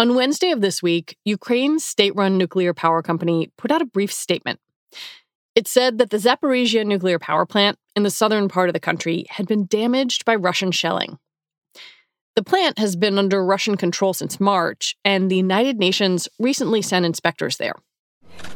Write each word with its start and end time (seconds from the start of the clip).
On 0.00 0.14
Wednesday 0.14 0.50
of 0.50 0.62
this 0.62 0.82
week, 0.82 1.18
Ukraine's 1.26 1.84
state 1.84 2.16
run 2.16 2.38
nuclear 2.38 2.72
power 2.72 3.02
company 3.02 3.52
put 3.58 3.70
out 3.70 3.82
a 3.82 3.84
brief 3.84 4.10
statement. 4.10 4.58
It 5.54 5.68
said 5.68 5.98
that 5.98 6.08
the 6.08 6.16
Zaporizhia 6.16 6.86
nuclear 6.86 7.18
power 7.18 7.44
plant 7.44 7.78
in 7.94 8.02
the 8.02 8.08
southern 8.08 8.48
part 8.48 8.70
of 8.70 8.72
the 8.72 8.80
country 8.80 9.26
had 9.28 9.46
been 9.46 9.66
damaged 9.66 10.24
by 10.24 10.36
Russian 10.36 10.70
shelling. 10.72 11.18
The 12.34 12.42
plant 12.42 12.78
has 12.78 12.96
been 12.96 13.18
under 13.18 13.44
Russian 13.44 13.76
control 13.76 14.14
since 14.14 14.40
March, 14.40 14.96
and 15.04 15.30
the 15.30 15.36
United 15.36 15.78
Nations 15.78 16.30
recently 16.38 16.80
sent 16.80 17.04
inspectors 17.04 17.58
there. 17.58 17.74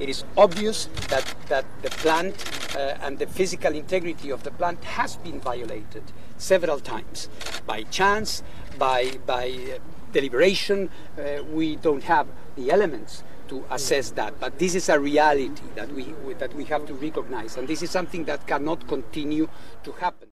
It 0.00 0.08
is 0.08 0.24
obvious 0.38 0.86
that, 1.08 1.34
that 1.48 1.66
the 1.82 1.90
plant 1.90 2.36
uh, 2.74 2.96
and 3.02 3.18
the 3.18 3.26
physical 3.26 3.74
integrity 3.74 4.30
of 4.30 4.44
the 4.44 4.50
plant 4.50 4.82
has 4.84 5.16
been 5.16 5.40
violated 5.40 6.04
several 6.38 6.80
times 6.80 7.28
by 7.66 7.82
chance, 7.82 8.42
by, 8.78 9.18
by 9.26 9.78
deliberation. 10.14 10.88
Uh, 11.18 11.44
we 11.58 11.76
don't 11.76 12.04
have 12.04 12.26
the 12.56 12.70
elements 12.70 13.22
to 13.48 13.64
assess 13.70 14.10
that. 14.12 14.40
But 14.40 14.58
this 14.58 14.74
is 14.74 14.88
a 14.88 14.98
reality 14.98 15.68
that 15.74 15.92
we, 15.92 16.14
that 16.38 16.54
we 16.54 16.64
have 16.64 16.86
to 16.86 16.94
recognize. 16.94 17.56
And 17.58 17.68
this 17.68 17.82
is 17.82 17.90
something 17.90 18.24
that 18.24 18.46
cannot 18.46 18.88
continue 18.88 19.48
to 19.82 19.92
happen. 19.92 20.28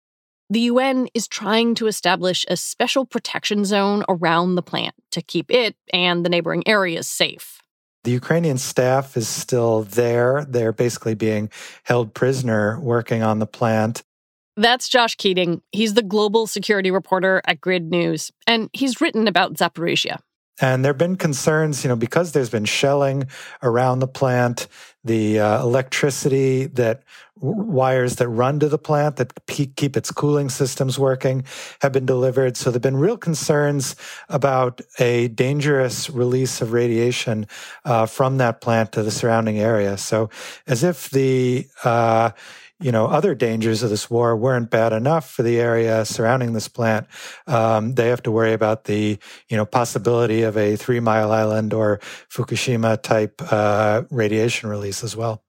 The 0.48 0.61
UN 0.72 1.08
is 1.14 1.28
trying 1.28 1.74
to 1.77 1.86
establish 1.86 2.44
a 2.48 2.56
special 2.56 3.06
protection 3.06 3.64
zone 3.64 4.05
around 4.08 4.55
the 4.55 4.62
plant 4.62 4.94
to 5.12 5.22
keep 5.22 5.50
it 5.50 5.77
and 5.92 6.24
the 6.24 6.28
neighboring 6.28 6.62
areas 6.67 7.08
safe. 7.08 7.62
The 8.05 8.11
Ukrainian 8.11 8.58
staff 8.58 9.17
is 9.17 9.28
still 9.28 9.84
there. 9.84 10.44
They're 10.46 10.72
basically 10.72 11.14
being 11.14 11.50
held 11.84 12.12
prisoner 12.14 12.78
working 12.80 13.22
on 13.22 13.39
the 13.39 13.46
plant. 13.46 14.02
That's 14.56 14.89
Josh 14.89 15.14
Keating. 15.17 15.62
He's 15.72 15.95
the 15.95 16.03
global 16.03 16.47
security 16.47 16.91
reporter 16.91 17.41
at 17.47 17.61
Grid 17.61 17.91
News, 17.91 18.31
and 18.47 18.69
he's 18.72 19.00
written 19.00 19.27
about 19.27 19.55
Zaporizhia. 19.55 20.19
And 20.61 20.84
there 20.84 20.91
have 20.91 20.98
been 20.98 21.17
concerns, 21.17 21.83
you 21.83 21.89
know, 21.89 21.97
because 21.97 22.33
there's 22.33 22.50
been 22.50 22.67
shelling 22.67 23.25
around 23.62 23.98
the 23.98 24.06
plant, 24.06 24.69
the 25.03 25.41
uh, 25.41 25.62
electricity 25.62 26.67
that 26.67 27.03
wires 27.36 28.17
that 28.17 28.28
run 28.28 28.61
to 28.61 28.69
the 28.69 28.78
plant 28.78 29.17
that 29.17 29.33
keep 29.48 29.97
its 29.97 30.11
cooling 30.12 30.48
systems 30.48 30.98
working 30.98 31.45
have 31.80 31.91
been 31.91 32.06
delivered. 32.06 32.56
So 32.56 32.70
there 32.70 32.77
have 32.77 32.83
been 32.83 32.98
real 32.98 33.17
concerns 33.17 33.97
about 34.28 34.80
a 34.98 35.28
dangerous 35.28 36.08
release 36.11 36.61
of 36.61 36.73
radiation 36.73 37.47
uh, 37.84 38.06
from 38.06 38.36
that 38.39 38.61
plant 38.61 38.92
to 38.92 39.03
the 39.03 39.11
surrounding 39.11 39.58
area. 39.58 39.97
So 39.97 40.30
as 40.67 40.84
if 40.84 41.11
the 41.11 41.67
uh, 41.83 42.30
you 42.83 42.92
know, 42.92 43.06
other 43.06 43.34
dangers 43.34 43.83
of 43.83 43.91
this 43.91 44.11
war 44.11 44.36
weren't 44.36 44.70
bad 44.70 44.92
enough 44.92 45.30
for 45.30 45.42
the 45.42 45.61
area 45.61 46.05
surrounding 46.05 46.52
this 46.52 46.69
plant. 46.69 47.06
Um, 47.47 47.94
they 47.94 48.08
have 48.08 48.22
to 48.24 48.30
worry 48.30 48.52
about 48.52 48.84
the, 48.84 49.19
you 49.48 49.56
know, 49.56 49.64
possibility 49.64 50.42
of 50.42 50.56
a 50.56 50.77
Three 50.77 51.00
Mile 51.00 51.33
Island 51.33 51.72
or 51.72 51.98
Fukushima 52.30 53.00
type 53.02 53.41
uh, 53.50 54.02
radiation 54.11 54.69
release 54.69 55.05
as 55.05 55.16
well. 55.16 55.42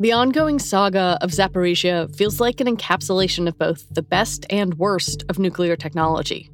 The 0.00 0.12
ongoing 0.12 0.58
saga 0.58 1.16
of 1.22 1.30
Zaporizhia 1.30 2.14
feels 2.14 2.40
like 2.40 2.60
an 2.60 2.66
encapsulation 2.66 3.46
of 3.46 3.56
both 3.56 3.86
the 3.94 4.02
best 4.02 4.44
and 4.50 4.74
worst 4.74 5.24
of 5.28 5.38
nuclear 5.38 5.76
technology. 5.76 6.50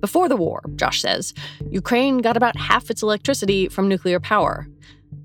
Before 0.00 0.28
the 0.28 0.36
war, 0.36 0.62
Josh 0.74 1.00
says, 1.00 1.32
Ukraine 1.70 2.18
got 2.18 2.36
about 2.36 2.56
half 2.56 2.90
its 2.90 3.02
electricity 3.02 3.68
from 3.68 3.88
nuclear 3.88 4.18
power. 4.18 4.66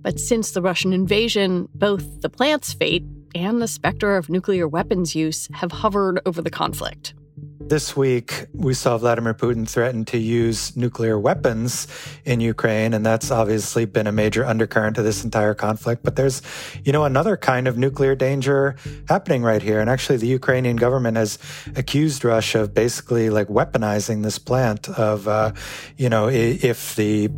But 0.08 0.22
since 0.22 0.52
the 0.52 0.62
Russian 0.62 0.94
invasion, 0.94 1.68
both 1.76 2.22
the 2.22 2.30
plant's 2.30 2.72
fate 2.72 3.04
and 3.36 3.62
the 3.62 3.68
specter 3.68 4.16
of 4.16 4.30
nuclear 4.30 4.66
weapons 4.66 5.14
use 5.16 5.50
have 5.52 5.70
hovered 5.70 6.22
over 6.26 6.42
the 6.42 6.50
conflict. 6.50 7.14
This 7.60 7.98
week, 7.98 8.46
we 8.54 8.74
saw 8.74 8.98
Vladimir 8.98 9.34
Putin 9.34 9.68
threaten 9.68 10.06
to 10.06 10.18
use 10.18 10.78
nuclear 10.78 11.20
weapons 11.20 11.88
in 12.24 12.40
Ukraine, 12.40 12.94
and 12.94 13.06
that's 13.06 13.30
obviously 13.32 13.84
been 13.84 14.08
a 14.08 14.14
major 14.14 14.46
undercurrent 14.46 14.96
to 14.96 15.02
this 15.02 15.26
entire 15.26 15.54
conflict. 15.54 16.04
But 16.04 16.16
there's, 16.16 16.42
you 16.86 16.94
know, 16.94 17.04
another 17.04 17.36
kind 17.36 17.68
of 17.68 17.78
nuclear 17.78 18.16
danger 18.16 18.78
happening 19.10 19.44
right 19.44 19.62
here. 19.62 19.82
And 19.82 19.90
actually, 19.90 20.20
the 20.20 20.28
Ukrainian 20.28 20.78
government 20.78 21.18
has 21.18 21.38
accused 21.76 22.24
Russia 22.24 22.62
of 22.62 22.74
basically 22.74 23.30
like 23.30 23.50
weaponizing 23.50 24.24
this 24.24 24.40
plant 24.40 24.88
of, 24.88 25.28
uh, 25.28 25.52
you 25.98 26.08
know, 26.08 26.30
if 26.30 26.96
the 26.96 27.30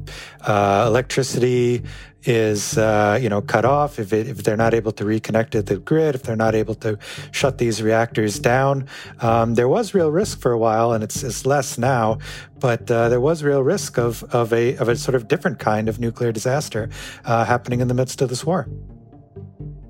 uh, 0.41 0.85
electricity 0.87 1.81
is 2.23 2.77
uh, 2.77 3.17
you 3.21 3.29
know 3.29 3.41
cut 3.41 3.65
off. 3.65 3.99
If, 3.99 4.13
it, 4.13 4.27
if 4.27 4.43
they're 4.43 4.57
not 4.57 4.73
able 4.73 4.91
to 4.93 5.03
reconnect 5.03 5.51
to 5.51 5.61
the 5.61 5.77
grid 5.77 6.15
if 6.15 6.23
they're 6.23 6.35
not 6.35 6.55
able 6.55 6.75
to 6.75 6.97
shut 7.31 7.57
these 7.57 7.81
reactors 7.81 8.39
down 8.39 8.87
um, 9.21 9.55
there 9.55 9.67
was 9.67 9.93
real 9.93 10.11
risk 10.11 10.39
for 10.39 10.51
a 10.51 10.57
while 10.57 10.91
and 10.93 11.03
it's, 11.03 11.23
it's 11.23 11.45
less 11.45 11.77
now 11.77 12.17
but 12.59 12.89
uh, 12.91 13.09
there 13.09 13.21
was 13.21 13.43
real 13.43 13.63
risk 13.63 13.97
of, 13.97 14.23
of 14.33 14.51
a 14.53 14.75
of 14.77 14.89
a 14.89 14.95
sort 14.95 15.15
of 15.15 15.27
different 15.27 15.59
kind 15.59 15.87
of 15.89 15.99
nuclear 15.99 16.31
disaster 16.31 16.89
uh, 17.25 17.45
happening 17.45 17.79
in 17.79 17.87
the 17.87 17.93
midst 17.93 18.21
of 18.21 18.29
this 18.29 18.45
war 18.45 18.67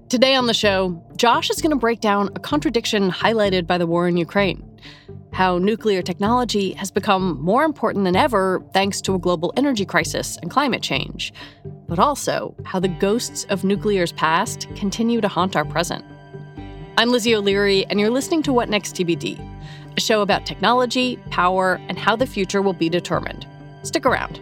Today 0.10 0.34
on 0.34 0.48
the 0.48 0.56
show, 0.56 1.04
Josh 1.18 1.52
is 1.52 1.62
going 1.62 1.70
to 1.70 1.76
break 1.76 2.00
down 2.00 2.30
a 2.36 2.40
contradiction 2.40 3.12
highlighted 3.12 3.68
by 3.68 3.78
the 3.78 3.86
war 3.86 4.08
in 4.08 4.18
Ukraine 4.18 4.66
how 5.32 5.58
nuclear 5.58 6.02
technology 6.02 6.74
has 6.74 6.92
become 6.92 7.40
more 7.42 7.64
important 7.64 8.04
than 8.04 8.16
ever 8.16 8.64
thanks 8.74 9.00
to 9.02 9.14
a 9.14 9.20
global 9.20 9.54
energy 9.56 9.86
crisis 9.86 10.38
and 10.42 10.50
climate 10.50 10.82
change, 10.82 11.32
but 11.88 12.00
also 12.00 12.56
how 12.66 12.80
the 12.80 12.88
ghosts 12.88 13.46
of 13.46 13.64
nuclear's 13.64 14.12
past 14.14 14.68
continue 14.76 15.22
to 15.22 15.28
haunt 15.28 15.56
our 15.56 15.66
present. 15.66 16.04
I'm 16.98 17.12
Lizzie 17.12 17.36
O'Leary, 17.36 17.86
and 17.86 18.00
you're 18.00 18.10
listening 18.10 18.44
to 18.44 18.54
What 18.54 18.70
Next 18.70 18.96
TBD, 18.96 19.40
a 19.96 20.02
show 20.02 20.22
about 20.22 20.46
technology, 20.46 21.18
power, 21.30 21.80
and 21.88 21.98
how 21.98 22.16
the 22.16 22.28
future 22.28 22.62
will 22.62 22.74
be 22.74 22.90
determined. 22.90 23.46
Stick 23.84 24.06
around. 24.06 24.42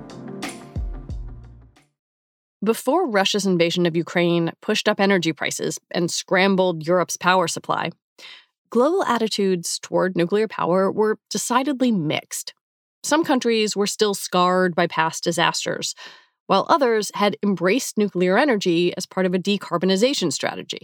Before 2.63 3.09
Russia's 3.09 3.47
invasion 3.47 3.87
of 3.87 3.95
Ukraine 3.95 4.51
pushed 4.61 4.87
up 4.87 4.99
energy 4.99 5.33
prices 5.33 5.79
and 5.89 6.11
scrambled 6.11 6.85
Europe's 6.85 7.17
power 7.17 7.47
supply, 7.47 7.89
global 8.69 9.03
attitudes 9.03 9.79
toward 9.79 10.15
nuclear 10.15 10.47
power 10.47 10.91
were 10.91 11.17
decidedly 11.31 11.91
mixed. 11.91 12.53
Some 13.03 13.23
countries 13.23 13.75
were 13.75 13.87
still 13.87 14.13
scarred 14.13 14.75
by 14.75 14.85
past 14.85 15.23
disasters, 15.23 15.95
while 16.45 16.67
others 16.69 17.09
had 17.15 17.35
embraced 17.41 17.97
nuclear 17.97 18.37
energy 18.37 18.95
as 18.95 19.07
part 19.07 19.25
of 19.25 19.33
a 19.33 19.39
decarbonization 19.39 20.31
strategy. 20.31 20.81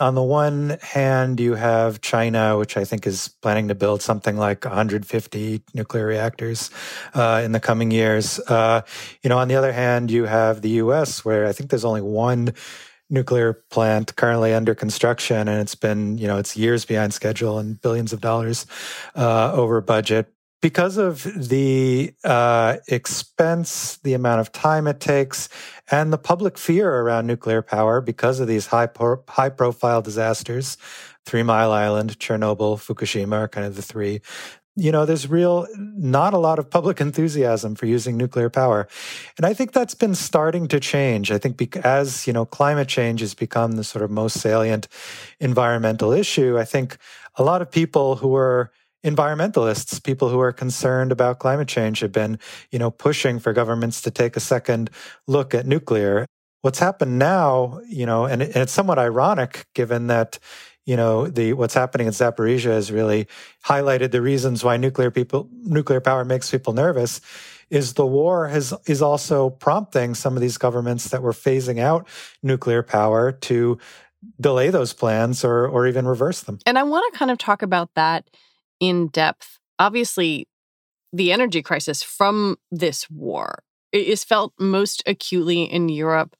On 0.00 0.14
the 0.14 0.22
one 0.22 0.78
hand, 0.80 1.38
you 1.40 1.56
have 1.56 2.00
China, 2.00 2.56
which 2.56 2.78
I 2.78 2.84
think 2.86 3.06
is 3.06 3.28
planning 3.42 3.68
to 3.68 3.74
build 3.74 4.00
something 4.00 4.38
like 4.38 4.64
150 4.64 5.62
nuclear 5.74 6.06
reactors 6.06 6.70
uh, 7.12 7.42
in 7.44 7.52
the 7.52 7.60
coming 7.60 7.90
years. 7.90 8.40
Uh, 8.48 8.80
you 9.22 9.28
know, 9.28 9.36
on 9.36 9.48
the 9.48 9.56
other 9.56 9.72
hand, 9.72 10.10
you 10.10 10.24
have 10.24 10.62
the 10.62 10.70
U.S., 10.70 11.22
where 11.22 11.46
I 11.46 11.52
think 11.52 11.68
there's 11.68 11.84
only 11.84 12.00
one 12.00 12.54
nuclear 13.10 13.52
plant 13.70 14.16
currently 14.16 14.54
under 14.54 14.74
construction, 14.74 15.48
and 15.48 15.60
it's 15.60 15.74
been, 15.74 16.16
you 16.16 16.26
know, 16.26 16.38
it's 16.38 16.56
years 16.56 16.86
behind 16.86 17.12
schedule 17.12 17.58
and 17.58 17.78
billions 17.82 18.14
of 18.14 18.22
dollars 18.22 18.64
uh, 19.14 19.52
over 19.52 19.82
budget. 19.82 20.32
Because 20.60 20.96
of 20.96 21.22
the 21.22 22.12
uh, 22.22 22.76
expense, 22.88 23.98
the 24.02 24.14
amount 24.14 24.40
of 24.40 24.52
time 24.52 24.86
it 24.86 25.00
takes, 25.00 25.48
and 25.90 26.12
the 26.12 26.18
public 26.18 26.58
fear 26.58 27.00
around 27.00 27.26
nuclear 27.26 27.62
power 27.62 28.00
because 28.00 28.40
of 28.40 28.48
these 28.48 28.66
high 28.66 28.86
pro- 28.86 29.22
high 29.28 29.48
profile 29.48 30.02
disasters, 30.02 30.76
Three 31.24 31.42
Mile 31.42 31.72
Island, 31.72 32.18
Chernobyl, 32.18 32.76
Fukushima 32.78 33.32
are 33.32 33.48
kind 33.48 33.66
of 33.66 33.76
the 33.76 33.82
three. 33.82 34.20
You 34.76 34.92
know, 34.92 35.04
there's 35.04 35.28
real 35.28 35.66
not 35.76 36.32
a 36.32 36.38
lot 36.38 36.58
of 36.58 36.70
public 36.70 37.00
enthusiasm 37.08 37.74
for 37.74 37.86
using 37.86 38.16
nuclear 38.16 38.50
power, 38.50 38.86
and 39.38 39.46
I 39.46 39.54
think 39.54 39.72
that's 39.72 39.94
been 39.94 40.14
starting 40.14 40.68
to 40.68 40.78
change. 40.78 41.32
I 41.32 41.38
think 41.38 41.76
as 41.78 42.26
you 42.26 42.32
know, 42.32 42.44
climate 42.44 42.88
change 42.88 43.20
has 43.20 43.34
become 43.34 43.72
the 43.72 43.84
sort 43.84 44.04
of 44.04 44.10
most 44.10 44.40
salient 44.40 44.88
environmental 45.38 46.12
issue. 46.12 46.58
I 46.58 46.64
think 46.64 46.98
a 47.36 47.42
lot 47.42 47.62
of 47.62 47.70
people 47.70 48.16
who 48.16 48.34
are 48.36 48.70
environmentalists, 49.04 50.02
people 50.02 50.28
who 50.28 50.40
are 50.40 50.52
concerned 50.52 51.12
about 51.12 51.38
climate 51.38 51.68
change 51.68 52.00
have 52.00 52.12
been, 52.12 52.38
you 52.70 52.78
know, 52.78 52.90
pushing 52.90 53.38
for 53.38 53.52
governments 53.52 54.02
to 54.02 54.10
take 54.10 54.36
a 54.36 54.40
second 54.40 54.90
look 55.26 55.54
at 55.54 55.66
nuclear. 55.66 56.26
What's 56.62 56.78
happened 56.78 57.18
now, 57.18 57.80
you 57.88 58.04
know, 58.04 58.26
and, 58.26 58.42
it's 58.42 58.72
somewhat 58.72 58.98
ironic 58.98 59.64
given 59.74 60.08
that, 60.08 60.38
you 60.84 60.96
know, 60.96 61.26
the 61.26 61.54
what's 61.54 61.74
happening 61.74 62.06
in 62.06 62.12
Zaporizhia 62.12 62.72
has 62.72 62.92
really 62.92 63.26
highlighted 63.64 64.10
the 64.10 64.20
reasons 64.20 64.62
why 64.62 64.76
nuclear 64.76 65.10
people 65.10 65.48
nuclear 65.52 66.00
power 66.00 66.24
makes 66.24 66.50
people 66.50 66.72
nervous 66.74 67.20
is 67.70 67.94
the 67.94 68.06
war 68.06 68.48
has 68.48 68.74
is 68.86 69.00
also 69.00 69.50
prompting 69.50 70.14
some 70.14 70.36
of 70.36 70.42
these 70.42 70.58
governments 70.58 71.08
that 71.10 71.22
were 71.22 71.32
phasing 71.32 71.78
out 71.78 72.06
nuclear 72.42 72.82
power 72.82 73.32
to 73.32 73.78
delay 74.40 74.68
those 74.68 74.92
plans 74.92 75.44
or 75.44 75.66
or 75.66 75.86
even 75.86 76.06
reverse 76.06 76.42
them. 76.42 76.58
And 76.66 76.78
I 76.78 76.82
want 76.82 77.10
to 77.12 77.18
kind 77.18 77.30
of 77.30 77.38
talk 77.38 77.62
about 77.62 77.90
that 77.94 78.28
in 78.80 79.08
depth. 79.08 79.58
Obviously, 79.78 80.48
the 81.12 81.32
energy 81.32 81.62
crisis 81.62 82.02
from 82.02 82.56
this 82.70 83.08
war 83.10 83.62
is 83.92 84.24
felt 84.24 84.52
most 84.58 85.02
acutely 85.06 85.62
in 85.62 85.88
Europe. 85.88 86.36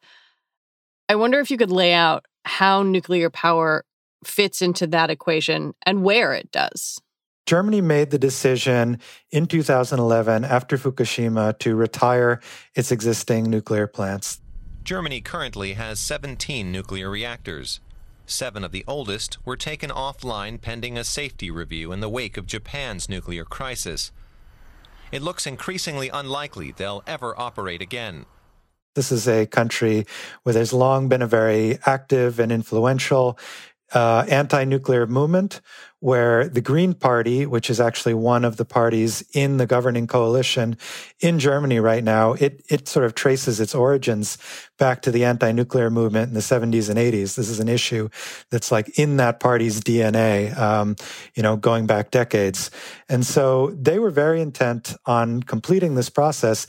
I 1.09 1.17
wonder 1.17 1.41
if 1.41 1.51
you 1.51 1.57
could 1.57 1.71
lay 1.71 1.93
out 1.93 2.25
how 2.45 2.83
nuclear 2.83 3.31
power 3.31 3.85
fits 4.25 4.63
into 4.63 4.87
that 4.89 5.11
equation 5.11 5.75
and 5.85 6.03
where 6.03 6.33
it 6.33 6.51
does. 6.53 7.01
Germany 7.47 7.81
made 7.81 8.11
the 8.11 8.19
decision 8.19 9.01
in 9.31 9.47
2011 9.47 10.45
after 10.45 10.77
Fukushima 10.77 11.59
to 11.59 11.75
retire 11.75 12.41
its 12.77 12.93
existing 12.93 13.51
nuclear 13.51 13.87
plants. 13.89 14.41
Germany 14.85 15.21
currently 15.21 15.73
has 15.73 15.99
17 15.99 16.71
nuclear 16.71 17.11
reactors. 17.11 17.81
Seven 18.31 18.63
of 18.63 18.71
the 18.71 18.85
oldest 18.87 19.45
were 19.45 19.57
taken 19.57 19.91
offline 19.91 20.61
pending 20.61 20.97
a 20.97 21.03
safety 21.03 21.51
review 21.51 21.91
in 21.91 21.99
the 21.99 22.09
wake 22.09 22.37
of 22.37 22.47
Japan's 22.47 23.09
nuclear 23.09 23.45
crisis. 23.45 24.13
It 25.11 25.21
looks 25.21 25.49
increasingly 25.49 26.11
unlikely 26.11 26.71
they'll 26.71 27.03
ever 27.09 27.37
operate 27.37 27.83
again. 27.83 28.27
This 28.95 29.11
is 29.11 29.27
a 29.27 29.47
country 29.47 30.07
where 30.45 30.53
there's 30.53 30.73
long 30.73 31.09
been 31.09 31.23
a 31.23 31.27
very 31.27 31.81
active 31.87 32.39
and 32.39 32.53
influential 32.53 33.37
uh, 33.93 34.25
anti 34.29 34.65
nuclear 34.65 35.07
movement 35.07 35.61
where 36.01 36.49
the 36.49 36.63
Green 36.63 36.95
Party, 36.95 37.45
which 37.45 37.69
is 37.69 37.79
actually 37.79 38.15
one 38.15 38.43
of 38.43 38.57
the 38.57 38.65
parties 38.65 39.23
in 39.35 39.59
the 39.59 39.67
governing 39.67 40.07
coalition 40.07 40.77
in 41.21 41.39
Germany 41.39 41.79
right 41.79 42.03
now, 42.03 42.33
it, 42.35 42.65
it 42.71 42.89
sort 42.89 43.05
of 43.05 43.15
traces 43.15 43.61
its 43.61 43.75
origins 43.75 44.39
back 44.79 45.03
to 45.03 45.11
the 45.11 45.27
anti 45.27 45.53
nuclear 45.53 45.91
movement 45.91 46.29
in 46.29 46.35
the 46.35 46.41
70s 46.41 46.89
and 46.89 46.99
80s. 46.99 47.35
This 47.35 47.51
is 47.51 47.61
an 47.61 47.69
issue 47.69 48.09
that's 48.51 48.73
like 48.73 48.99
in 48.99 49.19
that 49.19 49.41
party's 49.41 49.81
DNA, 49.83 50.57
um, 50.57 50.97
you 51.35 51.43
know, 51.43 51.57
going 51.57 51.87
back 51.87 52.11
decades. 52.11 52.71
And 53.09 53.25
so 53.25 53.71
they 53.79 53.99
were 53.99 54.11
very 54.11 54.41
intent 54.41 54.97
on 55.05 55.43
completing 55.43 55.97
this 55.97 56.09
process. 56.09 56.67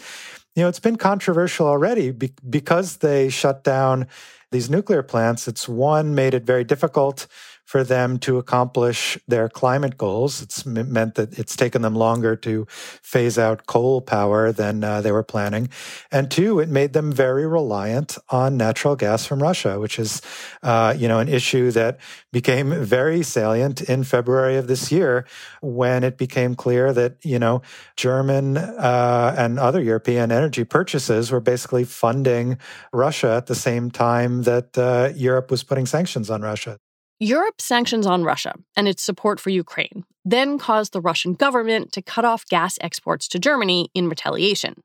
You 0.56 0.64
know, 0.64 0.70
it's 0.70 0.80
been 0.80 0.98
controversial 0.98 1.68
already 1.68 2.12
be- 2.12 2.34
because 2.50 2.98
they 2.98 3.30
shut 3.30 3.64
down 3.64 4.08
these 4.52 4.70
nuclear 4.70 5.02
plants, 5.02 5.48
it's 5.48 5.68
one, 5.70 6.14
made 6.14 6.34
it 6.34 6.44
very 6.44 6.66
difficult 6.66 7.26
for 7.66 7.84
them 7.84 8.20
to 8.20 8.38
accomplish 8.38 9.18
their 9.28 9.48
climate 9.48 9.98
goals. 9.98 10.42
It's 10.42 10.66
meant 10.66 11.16
that 11.16 11.40
it's 11.40 11.56
taken 11.56 11.82
them 11.82 11.96
longer 11.96 12.36
to 12.38 12.66
phase 12.70 13.38
out 13.38 13.66
coal 13.66 14.02
power 14.02 14.52
than 14.52 14.84
uh, 14.84 15.02
they 15.02 15.12
were 15.12 15.24
planning. 15.24 15.70
And 16.12 16.30
two, 16.30 16.60
it 16.60 16.70
made 16.70 16.94
them 16.94 17.12
very 17.12 17.48
reliant 17.48 18.18
on 18.30 18.58
natural 18.58 18.96
gas 18.96 19.26
from 19.26 19.42
Russia, 19.42 19.80
which 19.80 20.00
is, 20.00 20.22
uh, 20.64 20.94
you 20.98 21.08
know, 21.08 21.20
an 21.20 21.30
issue 21.30 21.72
that 21.72 22.00
became 22.32 22.84
very 22.84 23.24
salient 23.24 23.82
in 23.82 24.04
February 24.04 24.58
of 24.58 24.68
this 24.68 24.92
year 24.92 25.26
when 25.62 26.04
it 26.04 26.18
became 26.18 26.56
clear 26.56 26.92
that, 26.94 27.18
you 27.24 27.40
know, 27.40 27.62
German 27.96 28.58
uh, 28.58 29.36
and 29.38 29.60
other 29.60 29.82
European 29.82 30.32
energy 30.32 30.64
purchases 30.64 31.32
were 31.32 31.40
basically 31.40 31.84
funding 31.84 32.58
Russia 32.92 33.32
at 33.32 33.48
the 33.48 33.56
same 33.56 33.92
time 33.92 34.44
that 34.44 34.78
uh, 34.78 35.10
Europe 35.16 35.52
was 35.52 35.64
putting 35.64 35.86
sanctions 35.86 36.30
on 36.30 36.42
Russia. 36.42 36.78
Europe's 37.22 37.64
sanctions 37.64 38.08
on 38.08 38.24
Russia 38.24 38.56
and 38.76 38.88
its 38.88 39.04
support 39.04 39.40
for 39.40 39.52
Ukraine 39.52 40.06
then 40.26 40.58
caused 40.58 40.92
the 40.92 41.02
Russian 41.02 41.36
government 41.36 41.92
to 41.92 42.02
cut 42.02 42.26
off 42.26 42.48
gas 42.48 42.80
exports 42.82 43.28
to 43.28 43.38
Germany 43.38 43.90
in 43.94 44.10
retaliation. 44.10 44.82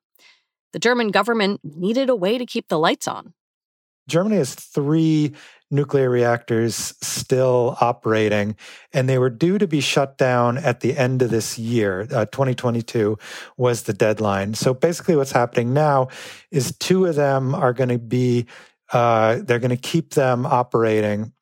The 0.75 0.79
German 0.79 1.11
government 1.13 1.63
needed 1.65 2.11
a 2.11 2.17
way 2.17 2.37
to 2.37 2.45
keep 2.45 2.69
the 2.69 2.79
lights 2.79 3.09
on. 3.09 3.33
Germany 4.07 4.37
has 4.37 4.55
three 4.55 5.33
nuclear 5.71 6.11
reactors 6.11 6.95
still 7.03 7.79
operating, 7.81 8.55
and 8.93 9.09
they 9.09 9.19
were 9.19 9.31
due 9.31 9.57
to 9.57 9.67
be 9.67 9.81
shut 9.81 10.19
down 10.19 10.59
at 10.59 10.81
the 10.81 10.95
end 10.97 11.23
of 11.23 11.31
this 11.31 11.59
year. 11.59 12.07
Uh, 12.13 12.27
2022 12.27 13.19
was 13.57 13.85
the 13.85 13.95
deadline. 13.95 14.53
So 14.53 14.75
basically, 14.75 15.17
what's 15.17 15.33
happening 15.33 15.73
now 15.73 16.09
is 16.51 16.77
two 16.79 17.07
of 17.07 17.15
them 17.15 17.55
are 17.55 17.73
going 17.73 17.89
to 17.89 17.99
be, 17.99 18.45
uh, 18.93 19.39
they're 19.43 19.59
going 19.59 19.71
to 19.71 19.77
keep 19.77 20.13
them 20.13 20.45
operating 20.45 21.33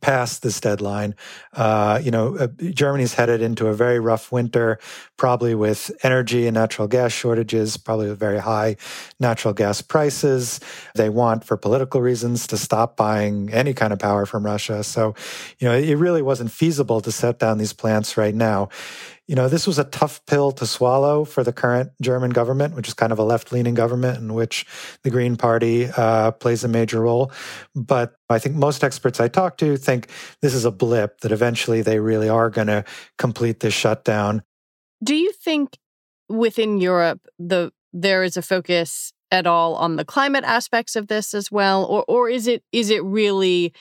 past 0.00 0.42
this 0.42 0.60
deadline. 0.60 1.14
Uh, 1.54 2.00
you 2.02 2.10
know, 2.10 2.36
uh, 2.36 2.48
Germany's 2.70 3.14
headed 3.14 3.40
into 3.40 3.68
a 3.68 3.74
very 3.74 3.98
rough 3.98 4.30
winter, 4.30 4.78
probably 5.16 5.54
with 5.54 5.90
energy 6.02 6.46
and 6.46 6.54
natural 6.54 6.88
gas 6.88 7.12
shortages, 7.12 7.76
probably 7.76 8.08
with 8.08 8.18
very 8.18 8.38
high 8.38 8.76
natural 9.18 9.54
gas 9.54 9.80
prices. 9.82 10.60
They 10.94 11.08
want, 11.08 11.44
for 11.44 11.56
political 11.56 12.00
reasons, 12.00 12.46
to 12.48 12.56
stop 12.56 12.96
buying 12.96 13.52
any 13.52 13.74
kind 13.74 13.92
of 13.92 13.98
power 13.98 14.26
from 14.26 14.44
Russia. 14.44 14.84
So, 14.84 15.14
you 15.58 15.68
know, 15.68 15.74
it 15.74 15.94
really 15.94 16.22
wasn't 16.22 16.50
feasible 16.50 17.00
to 17.00 17.10
set 17.10 17.38
down 17.38 17.58
these 17.58 17.72
plants 17.72 18.16
right 18.16 18.34
now 18.34 18.68
you 19.28 19.34
know, 19.34 19.46
this 19.46 19.66
was 19.66 19.78
a 19.78 19.84
tough 19.84 20.24
pill 20.24 20.52
to 20.52 20.66
swallow 20.66 21.24
for 21.24 21.44
the 21.44 21.52
current 21.52 21.92
German 22.00 22.30
government, 22.30 22.74
which 22.74 22.88
is 22.88 22.94
kind 22.94 23.12
of 23.12 23.18
a 23.18 23.22
left 23.22 23.52
leaning 23.52 23.74
government 23.74 24.18
in 24.18 24.32
which 24.32 24.66
the 25.02 25.10
Green 25.10 25.36
Party 25.36 25.86
uh, 25.96 26.30
plays 26.32 26.64
a 26.64 26.68
major 26.68 27.02
role. 27.02 27.30
But 27.74 28.14
I 28.30 28.38
think 28.38 28.56
most 28.56 28.82
experts 28.82 29.20
I 29.20 29.28
talk 29.28 29.58
to 29.58 29.76
think 29.76 30.08
this 30.40 30.54
is 30.54 30.64
a 30.64 30.70
blip, 30.70 31.20
that 31.20 31.30
eventually 31.30 31.82
they 31.82 32.00
really 32.00 32.30
are 32.30 32.48
going 32.48 32.68
to 32.68 32.84
complete 33.18 33.60
this 33.60 33.74
shutdown. 33.74 34.42
Do 35.04 35.14
you 35.14 35.30
think 35.32 35.76
within 36.30 36.80
Europe, 36.80 37.20
the 37.38 37.70
there 37.92 38.22
is 38.22 38.36
a 38.36 38.42
focus 38.42 39.12
at 39.30 39.46
all 39.46 39.74
on 39.74 39.96
the 39.96 40.04
climate 40.04 40.44
aspects 40.44 40.96
of 40.96 41.08
this 41.08 41.34
as 41.34 41.52
well? 41.52 41.84
Or, 41.84 42.02
or 42.08 42.30
is 42.30 42.46
it 42.46 42.62
is 42.72 42.88
it 42.88 43.04
really 43.04 43.74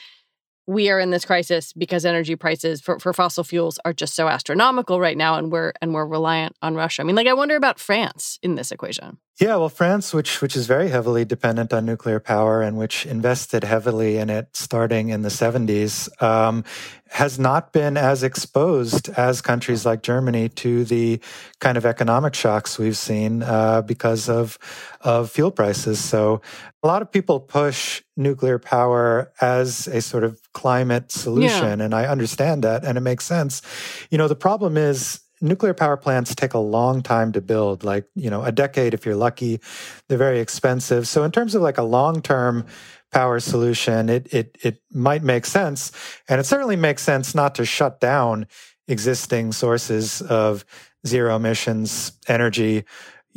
we 0.68 0.90
are 0.90 1.00
in 1.00 1.12
this 1.12 1.26
crisis 1.26 1.72
because 1.74 2.06
energy 2.06 2.36
prices 2.36 2.82
for, 2.82 3.00
for 3.00 3.14
fossil 3.14 3.44
fuels 3.44 3.80
are 3.86 3.94
just 3.94 4.14
so 4.14 4.28
astronomical 4.28 5.00
right 5.00 5.18
now 5.18 5.36
and 5.36 5.52
we're 5.52 5.72
and 5.82 5.94
we're 5.94 6.06
reliant 6.06 6.56
on 6.62 6.76
Russia. 6.76 7.02
I 7.02 7.06
mean, 7.06 7.16
like 7.16 7.28
I 7.28 7.34
wonder 7.34 7.56
about 7.56 7.80
France 7.80 8.38
in 8.44 8.56
this 8.56 8.72
equation. 8.72 9.18
Yeah, 9.40 9.58
well, 9.58 9.70
France, 9.70 10.16
which 10.16 10.42
which 10.42 10.56
is 10.56 10.66
very 10.66 10.90
heavily 10.90 11.24
dependent 11.24 11.72
on 11.72 11.86
nuclear 11.86 12.20
power 12.20 12.64
and 12.64 12.76
which 12.76 13.06
invested 13.06 13.64
heavily 13.64 14.18
in 14.18 14.32
it 14.32 14.56
starting 14.56 15.10
in 15.10 15.22
the 15.22 15.30
70s, 15.30 16.10
um, 16.24 16.64
has 17.12 17.38
not 17.38 17.72
been 17.72 17.98
as 17.98 18.24
exposed 18.24 19.10
as 19.10 19.42
countries 19.42 19.86
like 19.86 20.02
Germany 20.02 20.50
to 20.50 20.86
the 20.86 21.20
kind 21.60 21.78
of 21.78 21.86
economic 21.86 22.34
shocks 22.34 22.80
we've 22.80 22.98
seen 22.98 23.44
uh, 23.44 23.84
because 23.84 24.28
of 24.28 24.58
of 25.02 25.30
fuel 25.30 25.52
prices. 25.52 26.04
So 26.04 26.42
a 26.82 26.88
lot 26.88 27.04
of 27.04 27.12
people 27.12 27.40
push 27.40 28.02
nuclear 28.16 28.58
power 28.58 29.32
as 29.40 29.86
a 29.86 30.02
sort 30.02 30.24
of 30.24 30.42
climate 30.54 31.12
solution, 31.12 31.78
yeah. 31.78 31.86
and 31.86 31.94
I 31.94 32.08
understand 32.08 32.64
that, 32.64 32.84
and 32.84 32.98
it 32.98 33.02
makes 33.02 33.26
sense. 33.26 33.62
You 34.10 34.18
know, 34.18 34.28
the 34.28 34.36
problem 34.36 34.78
is 34.78 35.20
nuclear 35.42 35.74
power 35.74 35.98
plants 35.98 36.36
take 36.36 36.54
a 36.54 36.60
long 36.60 37.02
time 37.02 37.32
to 37.34 37.42
build, 37.42 37.84
like, 37.84 38.06
you 38.16 38.30
know, 38.30 38.44
a 38.44 38.52
decade 38.52 38.94
if 38.94 39.06
you're 39.06 39.16
lucky. 39.16 39.60
They're 40.08 40.18
very 40.18 40.40
expensive. 40.40 41.08
So 41.08 41.24
in 41.24 41.32
terms 41.32 41.56
of 41.56 41.62
like 41.62 41.78
a 41.78 41.84
long-term 41.84 42.66
power 43.12 43.40
solution, 43.40 44.10
it 44.10 44.34
it 44.34 44.58
it 44.64 44.82
might 44.92 45.24
make 45.24 45.46
sense. 45.46 45.92
And 46.28 46.40
it 46.40 46.46
certainly 46.46 46.76
makes 46.76 47.04
sense 47.04 47.34
not 47.34 47.56
to 47.56 47.66
shut 47.66 48.00
down 48.00 48.48
existing 48.88 49.52
sources 49.52 50.22
of 50.22 50.66
zero 51.06 51.36
emissions 51.36 52.14
energy 52.28 52.86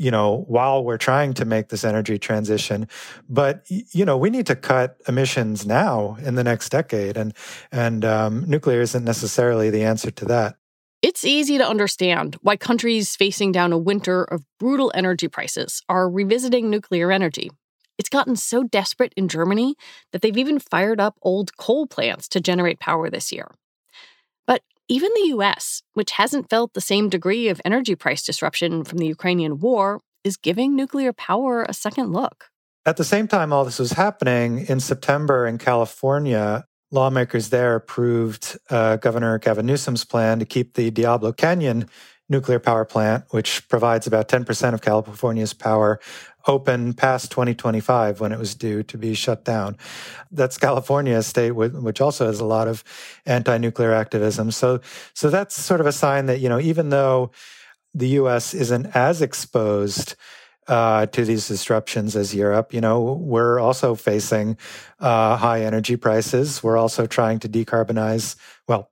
you 0.01 0.11
know, 0.11 0.47
while 0.49 0.83
we're 0.83 0.97
trying 0.97 1.35
to 1.35 1.45
make 1.45 1.69
this 1.69 1.85
energy 1.85 2.19
transition. 2.19 2.89
But, 3.29 3.67
you 3.69 4.07
know, 4.07 4.17
we 4.17 4.31
need 4.31 4.47
to 4.47 4.57
cut 4.57 4.97
emissions 5.07 5.67
now 5.67 6.17
in 6.25 6.37
the 6.37 6.43
next 6.43 6.71
decade. 6.71 7.19
And, 7.19 7.35
and, 7.71 8.03
um, 8.03 8.49
nuclear 8.49 8.81
isn't 8.81 9.05
necessarily 9.05 9.69
the 9.69 9.85
answer 9.85 10.11
to 10.11 10.25
that. 10.25 10.57
It's 11.03 11.25
easy 11.25 11.57
to 11.57 11.67
understand 11.67 12.37
why 12.43 12.59
countries 12.59 13.17
facing 13.17 13.53
down 13.53 13.73
a 13.73 13.79
winter 13.79 14.23
of 14.23 14.45
brutal 14.59 14.93
energy 14.95 15.29
prices 15.29 15.83
are 15.89 16.11
revisiting 16.11 16.69
nuclear 16.69 17.11
energy. 17.11 17.51
It's 17.97 18.11
gotten 18.11 18.37
so 18.37 18.65
desperate 18.65 19.15
in 19.17 19.27
Germany 19.27 19.77
that 20.13 20.21
they've 20.21 20.37
even 20.37 20.59
fired 20.59 21.01
up 21.01 21.17
old 21.23 21.57
coal 21.57 21.87
plants 21.87 22.29
to 22.29 22.41
generate 22.41 22.81
power 22.81 23.09
this 23.09 23.33
year. 23.33 23.51
But 24.47 24.63
even 24.89 25.11
the 25.15 25.31
US, 25.37 25.83
which 25.95 26.13
hasn't 26.13 26.51
felt 26.51 26.75
the 26.75 26.83
same 26.83 27.09
degree 27.09 27.49
of 27.49 27.63
energy 27.65 27.95
price 27.95 28.23
disruption 28.23 28.85
from 28.85 28.99
the 28.99 29.07
Ukrainian 29.07 29.59
war, 29.59 30.01
is 30.23 30.37
giving 30.37 30.77
nuclear 30.77 31.15
power 31.15 31.63
a 31.63 31.73
second 31.73 32.13
look. 32.13 32.51
At 32.85 32.99
the 32.99 33.05
same 33.05 33.27
time, 33.27 33.55
all 33.55 33.65
this 33.65 33.79
was 33.79 33.93
happening 33.93 34.67
in 34.67 34.81
September 34.81 35.47
in 35.47 35.57
California, 35.57 36.67
lawmakers 36.91 37.51
there 37.51 37.77
approved 37.77 38.59
uh, 38.69 38.97
Governor 38.97 39.39
Gavin 39.39 39.67
Newsom's 39.67 40.05
plan 40.05 40.39
to 40.39 40.45
keep 40.45 40.75
the 40.75 40.91
Diablo 40.91 41.33
Canyon 41.33 41.89
nuclear 42.29 42.61
power 42.61 42.85
plant, 42.85 43.25
which 43.31 43.69
provides 43.69 44.07
about 44.07 44.29
10% 44.29 44.73
of 44.73 44.81
California's 44.81 45.53
power, 45.53 46.01
open 46.47 46.95
past 46.95 47.31
2025 47.33 48.21
when 48.21 48.33
it 48.33 48.39
was 48.39 48.55
due 48.55 48.83
to 48.85 48.97
be 48.97 49.15
shut 49.15 49.45
down. 49.45 49.77
That's 50.31 50.57
California, 50.57 51.17
a 51.17 51.23
state 51.23 51.51
which 51.51 52.01
also 52.01 52.27
has 52.27 52.41
a 52.41 52.45
lot 52.45 52.69
of 52.69 52.85
anti-nuclear 53.27 53.93
activism. 53.93 54.53
So, 54.53 54.81
so 55.13 55.29
that's 55.29 55.55
sort 55.55 55.81
of 55.81 55.87
a 55.87 55.93
sign 55.93 56.27
that, 56.27 56.41
you 56.41 56.49
know, 56.49 56.61
even 56.61 56.91
though 56.91 57.33
the 57.93 58.09
U.S. 58.09 58.55
isn't 58.55 58.87
as 58.95 59.21
exposed 59.21 60.15
uh, 60.71 61.07
to 61.07 61.25
these 61.25 61.49
disruptions 61.49 62.15
as 62.15 62.33
Europe. 62.33 62.73
You 62.73 62.81
know, 62.81 63.01
we're 63.03 63.59
also 63.59 63.97
facing 63.97 64.57
uh, 65.01 65.37
high 65.37 65.63
energy 65.65 65.97
prices. 65.97 66.63
We're 66.63 66.79
also 66.79 67.07
trying 67.07 67.41
to 67.41 67.49
decarbonize. 67.49 68.37
Well, 68.69 68.89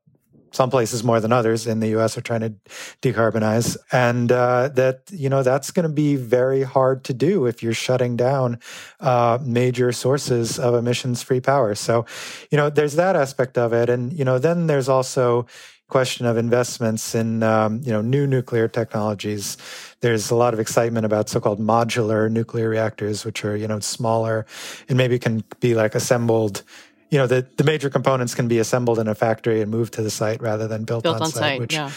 some 0.51 0.71
places 0.71 1.05
more 1.05 1.21
than 1.21 1.31
others 1.31 1.67
in 1.67 1.79
the 1.79 1.89
U.S. 1.91 2.19
are 2.19 2.21
trying 2.21 2.41
to 2.41 2.55
decarbonize, 3.01 3.77
and 3.93 4.33
uh, 4.33 4.69
that 4.75 5.03
you 5.11 5.29
know 5.29 5.43
that's 5.45 5.71
going 5.71 5.85
to 5.85 5.95
be 5.95 6.17
very 6.17 6.63
hard 6.63 7.05
to 7.05 7.15
do 7.15 7.47
if 7.47 7.63
you're 7.63 7.75
shutting 7.75 8.17
down 8.17 8.59
uh, 8.99 9.39
major 9.41 9.93
sources 9.93 10.59
of 10.59 10.75
emissions-free 10.75 11.41
power. 11.41 11.75
So, 11.77 12.07
you 12.51 12.57
know, 12.57 12.71
there's 12.71 12.97
that 12.97 13.15
aspect 13.15 13.57
of 13.57 13.73
it, 13.73 13.89
and 13.89 14.13
you 14.13 14.25
know, 14.25 14.39
then 14.39 14.67
there's 14.67 14.89
also 14.89 15.47
question 15.89 16.27
of 16.27 16.37
investments 16.37 17.15
in 17.15 17.43
um, 17.43 17.81
you 17.83 17.93
know 17.93 18.01
new 18.01 18.27
nuclear 18.27 18.69
technologies. 18.69 19.57
There's 20.01 20.31
a 20.31 20.37
lot 20.37 20.55
of 20.55 20.61
excitement 20.61 21.05
about 21.05 21.29
so-called 21.29 21.59
modular 21.59 22.31
nuclear 22.31 22.69
reactors, 22.69 23.25
which 23.25 23.45
are 23.45 23.57
you 23.57 23.67
know 23.67 23.81
smaller 23.81 24.47
and 24.89 24.97
maybe 24.97 25.19
can 25.19 25.43
be 25.61 25.75
like 25.75 25.95
assembled. 25.95 26.63
You 27.11 27.19
know 27.19 27.27
the 27.27 27.47
the 27.57 27.65
major 27.65 27.91
components 27.91 28.35
can 28.35 28.49
be 28.49 28.59
assembled 28.59 28.99
in 28.99 29.09
a 29.09 29.15
factory 29.15 29.61
and 29.61 29.71
moved 29.71 29.95
to 29.95 30.03
the 30.03 30.11
site 30.11 30.41
rather 30.41 30.69
than 30.69 30.85
built, 30.85 31.03
built 31.03 31.17
on, 31.17 31.23
on 31.23 31.31
site, 31.31 31.41
site, 31.41 31.61
which 31.61 31.75
yeah. 31.75 31.91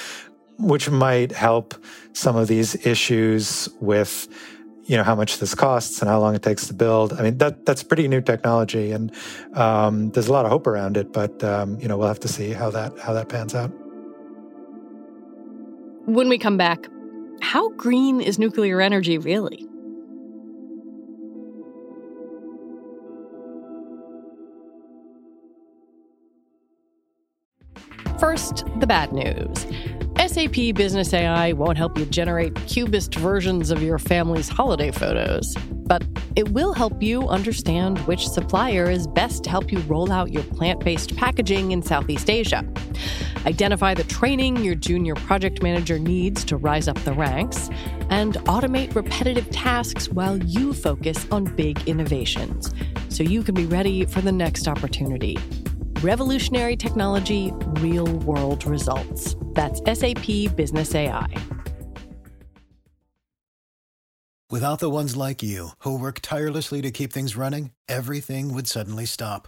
which 0.58 0.90
might 0.90 1.32
help 1.32 1.76
some 2.14 2.36
of 2.36 2.48
these 2.48 2.86
issues 2.86 3.70
with 3.80 4.28
you 4.86 4.98
know 4.98 5.04
how 5.04 5.16
much 5.16 5.38
this 5.38 5.54
costs 5.54 6.02
and 6.02 6.10
how 6.10 6.20
long 6.20 6.34
it 6.34 6.42
takes 6.42 6.68
to 6.68 6.74
build. 6.74 7.14
I 7.14 7.22
mean 7.22 7.38
that 7.38 7.66
that's 7.66 7.84
pretty 7.84 8.08
new 8.08 8.22
technology, 8.22 8.92
and 8.92 9.12
um, 9.54 10.10
there's 10.12 10.28
a 10.28 10.34
lot 10.34 10.46
of 10.46 10.52
hope 10.52 10.66
around 10.66 10.98
it. 10.98 11.14
But 11.14 11.44
um, 11.44 11.80
you 11.80 11.88
know 11.88 11.98
we'll 11.98 12.08
have 12.08 12.20
to 12.22 12.28
see 12.28 12.52
how 12.52 12.72
that 12.72 12.98
how 13.00 13.14
that 13.14 13.30
pans 13.30 13.54
out. 13.54 13.72
When 16.06 16.30
we 16.30 16.40
come 16.40 16.58
back, 16.58 16.88
how 17.42 17.70
green 17.72 18.22
is 18.22 18.40
nuclear 18.40 18.80
energy 18.80 19.18
really? 19.18 19.68
First, 28.20 28.66
the 28.80 28.86
bad 28.88 29.12
news. 29.12 29.66
SAP 30.28 30.76
Business 30.76 31.12
AI 31.14 31.54
won't 31.54 31.78
help 31.78 31.98
you 31.98 32.06
generate 32.06 32.54
cubist 32.68 33.16
versions 33.16 33.72
of 33.72 33.82
your 33.82 33.98
family's 33.98 34.48
holiday 34.48 34.92
photos, 34.92 35.56
but 35.72 36.06
it 36.36 36.50
will 36.50 36.74
help 36.74 37.02
you 37.02 37.28
understand 37.28 37.98
which 38.06 38.28
supplier 38.28 38.90
is 38.90 39.08
best 39.08 39.44
to 39.46 39.50
help 39.50 39.72
you 39.72 39.80
roll 39.80 40.12
out 40.12 40.32
your 40.32 40.44
plant 40.44 40.82
based 40.82 41.16
packaging 41.18 41.72
in 41.72 41.82
Southeast 41.82 42.30
Asia. 42.30 42.64
Identify 43.46 43.94
the 43.96 44.04
training 44.04 44.58
your 44.58 44.76
junior 44.76 45.16
project 45.16 45.64
manager 45.64 45.98
needs 45.98 46.44
to 46.46 46.58
rise 46.58 46.88
up 46.88 47.00
the 47.00 47.14
ranks, 47.14 47.70
and 48.10 48.36
automate 48.46 48.94
repetitive 48.94 49.50
tasks 49.50 50.10
while 50.10 50.38
you 50.38 50.74
focus 50.74 51.26
on 51.32 51.46
big 51.56 51.88
innovations 51.88 52.72
so 53.10 53.24
you 53.24 53.44
can 53.44 53.56
be 53.56 53.66
ready 53.66 54.06
for 54.06 54.22
the 54.22 54.32
next 54.32 54.68
opportunity. 54.68 55.38
Revolutionary 56.02 56.76
technology, 56.76 57.52
real 57.80 58.12
world 58.20 58.66
results. 58.66 59.36
That's 59.54 59.82
SAP 60.00 60.56
Business 60.56 60.96
AI. 60.96 61.28
Without 64.50 64.80
the 64.80 64.90
ones 64.90 65.16
like 65.16 65.42
you, 65.42 65.70
who 65.80 65.98
work 65.98 66.20
tirelessly 66.22 66.82
to 66.82 66.92
keep 66.92 67.14
things 67.14 67.38
running, 67.38 67.72
everything 67.88 68.54
would 68.54 68.68
suddenly 68.68 69.06
stop. 69.06 69.48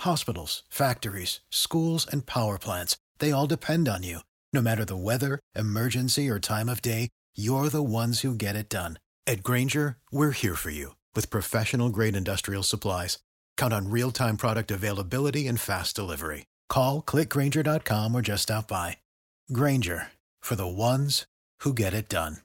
Hospitals, 0.00 0.62
factories, 0.70 1.40
schools, 1.50 2.06
and 2.10 2.24
power 2.24 2.56
plants, 2.56 2.96
they 3.18 3.30
all 3.30 3.46
depend 3.46 3.86
on 3.86 4.02
you. 4.02 4.20
No 4.54 4.62
matter 4.62 4.86
the 4.86 4.96
weather, 4.96 5.38
emergency, 5.54 6.30
or 6.30 6.40
time 6.40 6.70
of 6.70 6.80
day, 6.80 7.10
you're 7.36 7.68
the 7.68 7.82
ones 7.82 8.20
who 8.20 8.34
get 8.34 8.56
it 8.56 8.70
done. 8.70 8.98
At 9.26 9.42
Grainger, 9.42 9.98
we're 10.10 10.30
here 10.30 10.54
for 10.54 10.70
you 10.70 10.96
with 11.14 11.28
professional 11.28 11.90
grade 11.90 12.16
industrial 12.16 12.62
supplies. 12.62 13.18
Count 13.58 13.74
on 13.74 13.90
real 13.90 14.10
time 14.10 14.38
product 14.38 14.70
availability 14.70 15.46
and 15.46 15.60
fast 15.60 15.94
delivery. 15.94 16.46
Call 16.70 17.02
clickgrainger.com 17.02 18.14
or 18.14 18.22
just 18.22 18.44
stop 18.44 18.66
by. 18.68 18.96
Grainger 19.52 20.08
for 20.40 20.56
the 20.56 20.66
ones 20.66 21.26
who 21.60 21.74
get 21.74 21.92
it 21.92 22.08
done. 22.08 22.38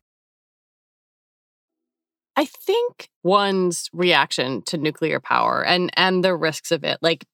I 2.36 2.46
think 2.46 3.10
one's 3.24 3.90
reaction 3.94 4.64
to 4.64 4.78
nuclear 4.78 5.20
power 5.20 5.64
and 5.64 5.92
and 5.96 6.24
the 6.24 6.36
risks 6.36 6.72
of 6.72 6.84
it, 6.84 6.98
like, 7.02 7.26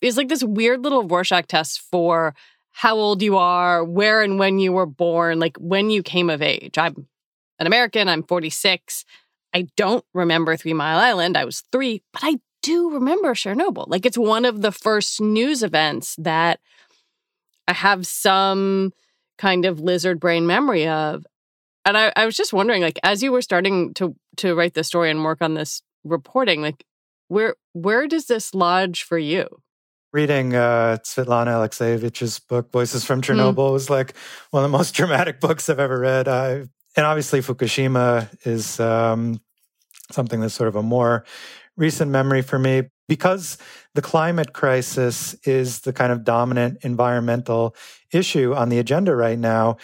is 0.00 0.16
like 0.16 0.28
this 0.28 0.44
weird 0.44 0.84
little 0.84 1.08
Rorschach 1.08 1.46
test 1.48 1.80
for 1.90 2.34
how 2.76 2.96
old 2.96 3.22
you 3.22 3.36
are, 3.36 3.84
where 3.84 4.20
and 4.20 4.36
when 4.36 4.58
you 4.58 4.72
were 4.72 4.84
born, 4.84 5.38
like 5.38 5.56
when 5.58 5.90
you 5.90 6.02
came 6.02 6.28
of 6.28 6.42
age. 6.42 6.76
I'm 6.76 7.06
an 7.60 7.68
American, 7.68 8.08
I'm 8.08 8.24
46. 8.24 9.04
I 9.54 9.68
don't 9.76 10.04
remember 10.12 10.56
Three 10.56 10.72
Mile 10.72 10.98
Island. 10.98 11.36
I 11.36 11.44
was 11.44 11.62
three, 11.70 12.02
but 12.12 12.22
I 12.24 12.40
do 12.62 12.90
remember 12.90 13.32
Chernobyl. 13.32 13.86
Like 13.86 14.04
it's 14.04 14.18
one 14.18 14.44
of 14.44 14.60
the 14.60 14.72
first 14.72 15.20
news 15.20 15.62
events 15.62 16.16
that 16.18 16.58
I 17.68 17.74
have 17.74 18.08
some 18.08 18.92
kind 19.38 19.64
of 19.64 19.78
lizard 19.78 20.18
brain 20.18 20.44
memory 20.44 20.88
of. 20.88 21.24
And 21.84 21.96
I, 21.96 22.12
I 22.16 22.26
was 22.26 22.36
just 22.36 22.52
wondering, 22.52 22.82
like, 22.82 22.98
as 23.04 23.22
you 23.22 23.30
were 23.30 23.42
starting 23.42 23.94
to 23.94 24.16
to 24.38 24.56
write 24.56 24.74
the 24.74 24.82
story 24.82 25.12
and 25.12 25.22
work 25.22 25.40
on 25.40 25.54
this 25.54 25.80
reporting, 26.02 26.60
like, 26.60 26.84
where 27.28 27.54
where 27.72 28.08
does 28.08 28.26
this 28.26 28.52
lodge 28.52 29.04
for 29.04 29.18
you? 29.18 29.46
Reading 30.14 30.54
uh, 30.54 30.98
Svetlana 31.02 31.48
Alexievich's 31.48 32.38
book 32.38 32.70
"Voices 32.70 33.04
from 33.04 33.18
hmm. 33.18 33.32
Chernobyl" 33.32 33.70
mm. 33.70 33.72
was 33.72 33.90
like 33.90 34.14
one 34.52 34.62
of 34.62 34.70
the 34.70 34.78
most 34.78 34.94
dramatic 34.94 35.40
books 35.40 35.68
I've 35.68 35.80
ever 35.80 35.98
read. 35.98 36.28
I, 36.28 36.68
and 36.96 37.04
obviously, 37.04 37.40
Fukushima 37.40 38.28
is 38.46 38.78
um, 38.78 39.40
something 40.12 40.40
that's 40.40 40.54
sort 40.54 40.68
of 40.68 40.76
a 40.76 40.84
more 40.84 41.24
recent 41.76 42.12
memory 42.12 42.42
for 42.42 42.60
me 42.60 42.84
because 43.08 43.58
the 43.94 44.02
climate 44.02 44.52
crisis 44.52 45.34
is 45.42 45.80
the 45.80 45.92
kind 45.92 46.12
of 46.12 46.22
dominant 46.22 46.78
environmental 46.82 47.74
issue 48.12 48.54
on 48.54 48.68
the 48.68 48.78
agenda 48.78 49.16
right 49.16 49.38
now. 49.40 49.78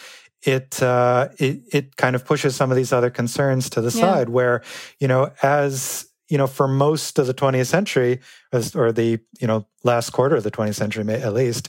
It, 0.46 0.80
uh, 0.80 1.30
it 1.40 1.62
it 1.72 1.96
kind 1.96 2.14
of 2.14 2.24
pushes 2.24 2.54
some 2.54 2.70
of 2.70 2.76
these 2.76 2.92
other 2.92 3.10
concerns 3.10 3.68
to 3.70 3.80
the 3.80 3.90
yeah. 3.90 4.00
side. 4.00 4.28
Where 4.28 4.62
you 5.00 5.08
know, 5.08 5.32
as 5.42 6.06
you 6.30 6.38
know, 6.38 6.46
for 6.46 6.68
most 6.68 7.18
of 7.18 7.26
the 7.26 7.34
20th 7.34 7.66
century, 7.66 8.20
or 8.74 8.92
the 8.92 9.18
you 9.40 9.46
know 9.46 9.66
last 9.82 10.10
quarter 10.10 10.36
of 10.36 10.44
the 10.44 10.50
20th 10.50 10.76
century 10.76 11.06
at 11.12 11.34
least, 11.34 11.68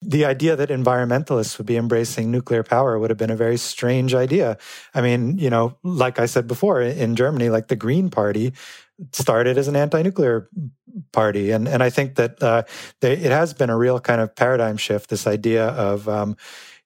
the 0.00 0.24
idea 0.24 0.56
that 0.56 0.70
environmentalists 0.70 1.58
would 1.58 1.66
be 1.66 1.76
embracing 1.76 2.30
nuclear 2.30 2.62
power 2.62 2.98
would 2.98 3.10
have 3.10 3.18
been 3.18 3.30
a 3.30 3.36
very 3.36 3.58
strange 3.58 4.14
idea. 4.14 4.56
I 4.94 5.02
mean, 5.02 5.38
you 5.38 5.50
know, 5.50 5.76
like 5.82 6.18
I 6.18 6.26
said 6.26 6.48
before, 6.48 6.80
in 6.80 7.16
Germany, 7.16 7.50
like 7.50 7.68
the 7.68 7.76
Green 7.76 8.08
Party 8.08 8.54
started 9.12 9.58
as 9.58 9.68
an 9.68 9.76
anti-nuclear 9.76 10.48
party, 11.12 11.50
and 11.50 11.68
and 11.68 11.82
I 11.82 11.90
think 11.90 12.14
that 12.14 12.42
uh, 12.42 12.62
they, 13.00 13.12
it 13.12 13.30
has 13.30 13.52
been 13.52 13.70
a 13.70 13.76
real 13.76 14.00
kind 14.00 14.22
of 14.22 14.34
paradigm 14.34 14.78
shift. 14.78 15.10
This 15.10 15.26
idea 15.26 15.68
of 15.68 16.08
um, 16.08 16.36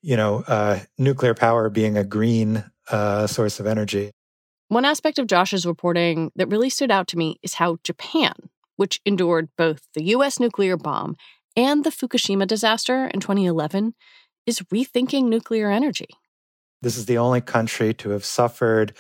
you 0.03 0.17
know 0.17 0.43
uh, 0.49 0.81
nuclear 0.99 1.35
power 1.35 1.71
being 1.71 1.97
a 1.97 2.05
green 2.05 2.65
uh, 2.91 3.29
source 3.29 3.61
of 3.61 3.67
energy. 3.67 4.11
One 4.73 4.87
aspect 4.87 5.19
of 5.19 5.27
Josh's 5.27 5.67
reporting 5.67 6.31
that 6.35 6.49
really 6.49 6.71
stood 6.71 6.91
out 6.91 7.07
to 7.09 7.19
me 7.19 7.39
is 7.43 7.53
how 7.53 7.77
Japan, 7.85 8.33
which 8.77 9.03
endured 9.05 9.51
both 9.59 9.83
the 9.93 10.03
U.S. 10.05 10.41
nuclear 10.41 10.79
bomb 10.79 11.15
and 11.55 11.85
the 11.85 11.91
Fukushima 11.91 12.47
disaster 12.47 13.05
in 13.09 13.21
2011, 13.21 13.93
is 14.47 14.61
rethinking 14.73 15.25
nuclear 15.25 15.71
energy. 15.71 16.09
This 16.81 16.97
is 16.97 17.05
the 17.05 17.19
only 17.19 17.43
country 17.43 17.93
to 17.93 18.09
have 18.13 18.25
suffered 18.25 18.95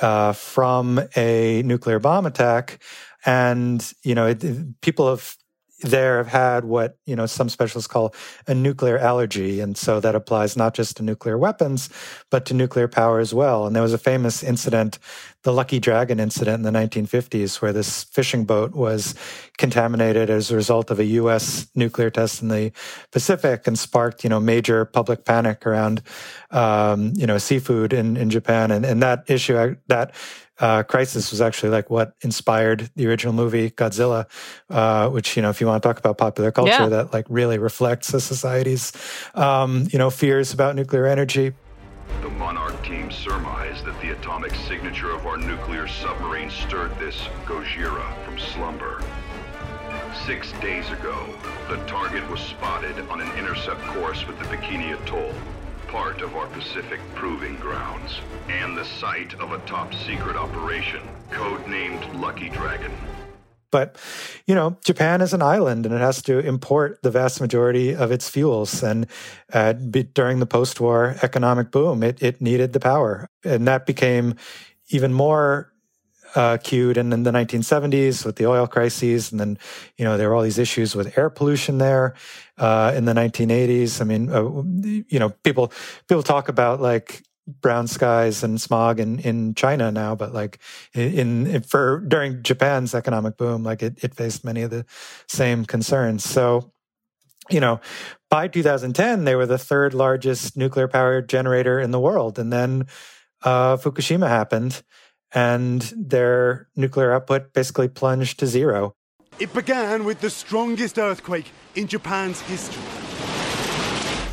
uh, 0.00 0.32
from 0.32 0.98
a 1.14 1.60
nuclear 1.66 1.98
bomb 1.98 2.24
attack. 2.24 2.82
And, 3.26 3.92
you 4.02 4.14
know, 4.14 4.26
it, 4.26 4.42
it, 4.42 4.80
people 4.80 5.10
have 5.10 5.36
there 5.82 6.18
have 6.18 6.28
had 6.28 6.64
what 6.64 6.96
you 7.06 7.16
know 7.16 7.26
some 7.26 7.48
specialists 7.48 7.88
call 7.88 8.14
a 8.46 8.54
nuclear 8.54 8.98
allergy. 8.98 9.60
And 9.60 9.76
so 9.76 10.00
that 10.00 10.14
applies 10.14 10.56
not 10.56 10.74
just 10.74 10.96
to 10.96 11.02
nuclear 11.02 11.38
weapons 11.38 11.88
but 12.30 12.44
to 12.46 12.54
nuclear 12.54 12.88
power 12.88 13.18
as 13.20 13.34
well. 13.34 13.66
And 13.66 13.74
there 13.74 13.82
was 13.82 13.92
a 13.92 13.98
famous 13.98 14.42
incident 14.42 14.98
the 15.42 15.52
lucky 15.52 15.80
dragon 15.80 16.20
incident 16.20 16.66
in 16.66 16.72
the 16.72 16.78
1950s 16.78 17.62
where 17.62 17.72
this 17.72 18.04
fishing 18.04 18.44
boat 18.44 18.74
was 18.74 19.14
contaminated 19.56 20.28
as 20.28 20.50
a 20.50 20.56
result 20.56 20.90
of 20.90 20.98
a 20.98 21.04
US 21.04 21.66
nuclear 21.74 22.10
test 22.10 22.42
in 22.42 22.48
the 22.48 22.72
Pacific 23.10 23.66
and 23.66 23.78
sparked 23.78 24.22
you 24.22 24.30
know 24.30 24.40
major 24.40 24.84
public 24.84 25.24
panic 25.24 25.66
around 25.66 26.02
um, 26.50 27.12
you 27.16 27.26
know 27.26 27.38
seafood 27.38 27.92
in, 27.92 28.16
in 28.16 28.30
Japan. 28.30 28.70
And, 28.70 28.84
and 28.84 29.02
that 29.02 29.24
issue 29.28 29.76
that 29.88 30.14
uh, 30.60 30.82
crisis 30.82 31.30
was 31.30 31.40
actually 31.40 31.70
like 31.70 31.90
what 31.90 32.14
inspired 32.20 32.90
the 32.94 33.06
original 33.06 33.32
movie 33.32 33.70
Godzilla, 33.70 34.26
uh, 34.68 35.08
which 35.08 35.36
you 35.36 35.42
know, 35.42 35.50
if 35.50 35.60
you 35.60 35.66
want 35.66 35.82
to 35.82 35.88
talk 35.88 35.98
about 35.98 36.18
popular 36.18 36.52
culture, 36.52 36.70
yeah. 36.70 36.88
that 36.88 37.12
like 37.12 37.26
really 37.28 37.58
reflects 37.58 38.12
the 38.12 38.20
society's 38.20 38.92
um, 39.34 39.88
you 39.90 39.98
know 39.98 40.10
fears 40.10 40.52
about 40.52 40.76
nuclear 40.76 41.06
energy. 41.06 41.52
The 42.22 42.28
Monarch 42.30 42.82
team 42.84 43.10
surmised 43.10 43.84
that 43.86 43.98
the 44.02 44.10
atomic 44.10 44.54
signature 44.54 45.10
of 45.10 45.26
our 45.26 45.36
nuclear 45.36 45.86
submarine 45.88 46.50
stirred 46.50 46.96
this 46.98 47.16
Gojira 47.46 48.24
from 48.24 48.38
slumber. 48.38 49.02
Six 50.26 50.52
days 50.60 50.90
ago, 50.90 51.34
the 51.68 51.76
target 51.86 52.28
was 52.28 52.40
spotted 52.40 52.98
on 53.08 53.20
an 53.20 53.30
intercept 53.38 53.80
course 53.82 54.26
with 54.26 54.38
the 54.38 54.44
Bikini 54.44 54.92
Atoll 55.00 55.32
part 55.90 56.22
of 56.22 56.36
our 56.36 56.46
Pacific 56.46 57.00
Proving 57.16 57.56
Grounds 57.56 58.20
and 58.48 58.78
the 58.78 58.84
site 58.84 59.34
of 59.40 59.50
a 59.50 59.58
top 59.66 59.92
secret 59.92 60.36
operation 60.36 61.00
codenamed 61.30 62.20
Lucky 62.20 62.48
Dragon. 62.48 62.92
But, 63.72 63.96
you 64.46 64.54
know, 64.54 64.78
Japan 64.84 65.20
is 65.20 65.34
an 65.34 65.42
island 65.42 65.86
and 65.86 65.94
it 65.94 65.98
has 65.98 66.22
to 66.22 66.38
import 66.38 67.00
the 67.02 67.10
vast 67.10 67.40
majority 67.40 67.92
of 67.94 68.12
its 68.12 68.28
fuels. 68.28 68.84
And 68.84 69.08
uh, 69.52 69.72
during 69.72 70.38
the 70.38 70.46
post 70.46 70.80
war 70.80 71.16
economic 71.22 71.72
boom, 71.72 72.04
it, 72.04 72.22
it 72.22 72.40
needed 72.40 72.72
the 72.72 72.80
power. 72.80 73.28
And 73.44 73.66
that 73.66 73.84
became 73.84 74.36
even 74.90 75.12
more 75.12 75.72
uh, 76.36 76.56
acute 76.60 76.96
in, 76.96 77.12
in 77.12 77.24
the 77.24 77.32
1970s 77.32 78.24
with 78.24 78.36
the 78.36 78.46
oil 78.46 78.68
crises. 78.68 79.32
And 79.32 79.40
then, 79.40 79.58
you 79.96 80.04
know, 80.04 80.16
there 80.16 80.28
were 80.28 80.36
all 80.36 80.42
these 80.42 80.58
issues 80.58 80.94
with 80.94 81.18
air 81.18 81.30
pollution 81.30 81.78
there 81.78 82.14
uh, 82.60 82.92
in 82.94 83.06
the 83.06 83.14
1980s. 83.14 84.00
I 84.00 84.04
mean, 84.04 84.30
uh, 84.30 85.02
you 85.08 85.18
know, 85.18 85.30
people 85.42 85.72
people 86.08 86.22
talk 86.22 86.48
about 86.48 86.80
like 86.80 87.22
brown 87.46 87.88
skies 87.88 88.44
and 88.44 88.60
smog 88.60 89.00
in, 89.00 89.18
in 89.18 89.54
China 89.54 89.90
now, 89.90 90.14
but 90.14 90.32
like 90.32 90.58
in, 90.94 91.46
in 91.46 91.62
for 91.62 92.00
during 92.06 92.42
Japan's 92.42 92.94
economic 92.94 93.36
boom, 93.36 93.64
like 93.64 93.82
it, 93.82 94.04
it 94.04 94.14
faced 94.14 94.44
many 94.44 94.62
of 94.62 94.70
the 94.70 94.84
same 95.26 95.64
concerns. 95.64 96.22
So, 96.22 96.70
you 97.48 97.58
know, 97.58 97.80
by 98.28 98.46
2010, 98.46 99.24
they 99.24 99.34
were 99.34 99.46
the 99.46 99.58
third 99.58 99.94
largest 99.94 100.56
nuclear 100.56 100.86
power 100.86 101.22
generator 101.22 101.80
in 101.80 101.90
the 101.90 101.98
world, 101.98 102.38
and 102.38 102.52
then 102.52 102.86
uh, 103.42 103.78
Fukushima 103.78 104.28
happened 104.28 104.82
and 105.32 105.80
their 105.96 106.68
nuclear 106.76 107.12
output 107.12 107.52
basically 107.52 107.88
plunged 107.88 108.38
to 108.40 108.46
zero. 108.46 108.94
It 109.40 109.54
began 109.54 110.04
with 110.04 110.20
the 110.20 110.28
strongest 110.28 110.98
earthquake 110.98 111.50
in 111.74 111.86
Japan's 111.86 112.42
history. 112.42 112.82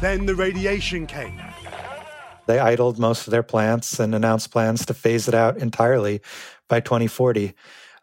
Then 0.02 0.26
the 0.26 0.36
radiation 0.36 1.08
came. 1.08 1.42
They 2.46 2.60
idled 2.60 3.00
most 3.00 3.26
of 3.26 3.32
their 3.32 3.42
plants 3.42 4.02
and 4.02 4.14
announced 4.14 4.52
plans 4.52 4.86
to 4.88 4.94
phase 4.94 5.30
it 5.30 5.34
out 5.34 5.60
entirely 5.60 6.20
by 6.68 6.82
2040. 6.82 7.54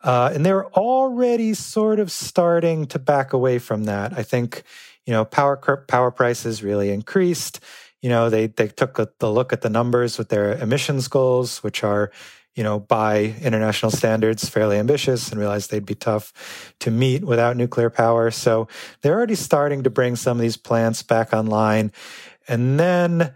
Uh, 0.02 0.30
and 0.32 0.46
they're 0.46 0.66
already 0.68 1.52
sort 1.52 2.00
of 2.00 2.10
starting 2.10 2.86
to 2.86 2.98
back 2.98 3.34
away 3.34 3.58
from 3.58 3.84
that. 3.84 4.14
I 4.16 4.22
think, 4.22 4.62
you 5.04 5.12
know, 5.12 5.26
power 5.26 5.56
power 5.86 6.10
prices 6.10 6.62
really 6.62 6.90
increased. 6.90 7.60
You 8.00 8.08
know, 8.08 8.30
they 8.30 8.46
they 8.46 8.68
took 8.68 8.98
a, 8.98 9.10
the 9.18 9.30
look 9.30 9.52
at 9.52 9.60
the 9.60 9.70
numbers 9.70 10.16
with 10.16 10.30
their 10.30 10.56
emissions 10.56 11.08
goals, 11.08 11.62
which 11.62 11.84
are 11.84 12.10
you 12.54 12.62
know, 12.62 12.78
by 12.78 13.34
international 13.40 13.90
standards, 13.90 14.48
fairly 14.48 14.78
ambitious 14.78 15.30
and 15.30 15.40
realized 15.40 15.70
they'd 15.70 15.84
be 15.84 15.94
tough 15.94 16.74
to 16.80 16.90
meet 16.90 17.24
without 17.24 17.56
nuclear 17.56 17.90
power. 17.90 18.30
So 18.30 18.68
they're 19.02 19.14
already 19.14 19.34
starting 19.34 19.82
to 19.82 19.90
bring 19.90 20.16
some 20.16 20.38
of 20.38 20.42
these 20.42 20.56
plants 20.56 21.02
back 21.02 21.32
online. 21.32 21.92
And 22.46 22.78
then 22.78 23.34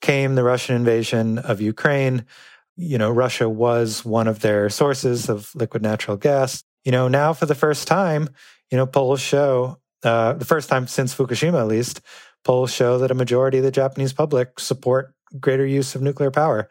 came 0.00 0.34
the 0.34 0.44
Russian 0.44 0.76
invasion 0.76 1.38
of 1.38 1.60
Ukraine. 1.60 2.26
You 2.76 2.98
know, 2.98 3.10
Russia 3.10 3.48
was 3.48 4.04
one 4.04 4.28
of 4.28 4.40
their 4.40 4.68
sources 4.68 5.28
of 5.28 5.54
liquid 5.54 5.82
natural 5.82 6.16
gas. 6.16 6.62
You 6.84 6.92
know, 6.92 7.08
now 7.08 7.32
for 7.32 7.46
the 7.46 7.54
first 7.54 7.88
time, 7.88 8.28
you 8.70 8.76
know, 8.76 8.86
polls 8.86 9.20
show, 9.20 9.78
uh, 10.02 10.34
the 10.34 10.44
first 10.44 10.68
time 10.68 10.86
since 10.86 11.14
Fukushima 11.14 11.60
at 11.60 11.68
least, 11.68 12.00
polls 12.44 12.72
show 12.72 12.98
that 12.98 13.10
a 13.10 13.14
majority 13.14 13.58
of 13.58 13.64
the 13.64 13.70
Japanese 13.70 14.12
public 14.12 14.58
support 14.58 15.14
greater 15.38 15.64
use 15.64 15.94
of 15.94 16.02
nuclear 16.02 16.30
power. 16.30 16.68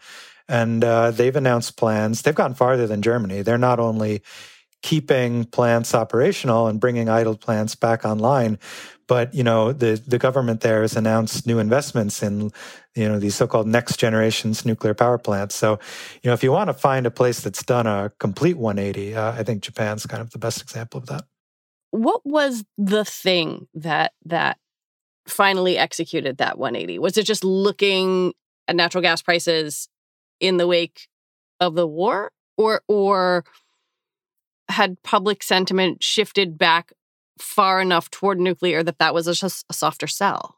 And 0.52 0.84
uh, 0.84 1.12
they've 1.12 1.36
announced 1.36 1.78
plans. 1.78 2.24
They've 2.24 2.36
gone 2.36 2.56
farther 2.56 2.86
than 2.86 3.02
Germany. 3.02 3.42
They're 3.42 3.58
not 3.58 3.80
only 3.80 4.22
keeping 4.82 5.46
plants 5.46 5.96
operational 5.96 6.68
and 6.68 6.78
bringing 6.78 7.08
idle 7.08 7.38
plants 7.38 7.74
back 7.74 8.04
online, 8.04 8.60
but 9.08 9.34
you 9.34 9.44
know 9.44 9.72
the 9.72 10.02
the 10.06 10.18
government 10.18 10.60
there 10.60 10.82
has 10.82 10.98
announced 10.98 11.48
new 11.48 11.58
investments 11.60 12.22
in 12.22 12.52
you 12.96 13.08
know 13.08 13.18
these 13.18 13.34
so-called 13.34 13.66
next 13.68 13.98
generations 13.98 14.66
nuclear 14.66 14.94
power 14.94 15.18
plants. 15.18 15.56
So 15.56 15.80
you 16.22 16.28
know 16.28 16.34
if 16.34 16.44
you 16.44 16.52
want 16.52 16.68
to 16.68 16.74
find 16.74 17.06
a 17.06 17.12
place 17.12 17.40
that's 17.40 17.64
done 17.64 17.88
a 17.88 18.12
complete 18.20 18.58
180, 18.58 19.16
uh, 19.16 19.32
I 19.32 19.44
think 19.44 19.64
Japan's 19.64 20.06
kind 20.06 20.22
of 20.22 20.32
the 20.32 20.38
best 20.38 20.62
example 20.62 20.98
of 20.98 21.06
that. 21.06 21.24
What 21.92 22.26
was 22.26 22.66
the 22.78 23.06
thing 23.06 23.68
that 23.74 24.12
that 24.26 24.58
finally 25.28 25.78
executed 25.78 26.40
that 26.40 26.58
180? 26.58 27.00
Was 27.00 27.18
it 27.18 27.24
just 27.24 27.46
looking 27.46 28.34
at 28.68 28.76
natural 28.76 29.02
gas 29.02 29.22
prices 29.22 29.88
in 30.42 30.58
the 30.58 30.68
wake 30.68 31.08
of 31.62 31.76
the 31.76 31.88
war 31.88 32.34
or 32.58 32.82
or 32.88 33.46
had 34.68 35.02
public 35.04 35.44
sentiment 35.44 36.04
shifted 36.04 36.58
back 36.58 36.92
far 37.40 37.82
enough 37.82 38.10
toward 38.10 38.40
nuclear 38.40 38.84
that 38.84 39.00
that 39.00 39.14
was 39.14 39.28
a, 39.28 39.46
a 39.70 39.74
softer 39.74 40.08
sell? 40.08 40.58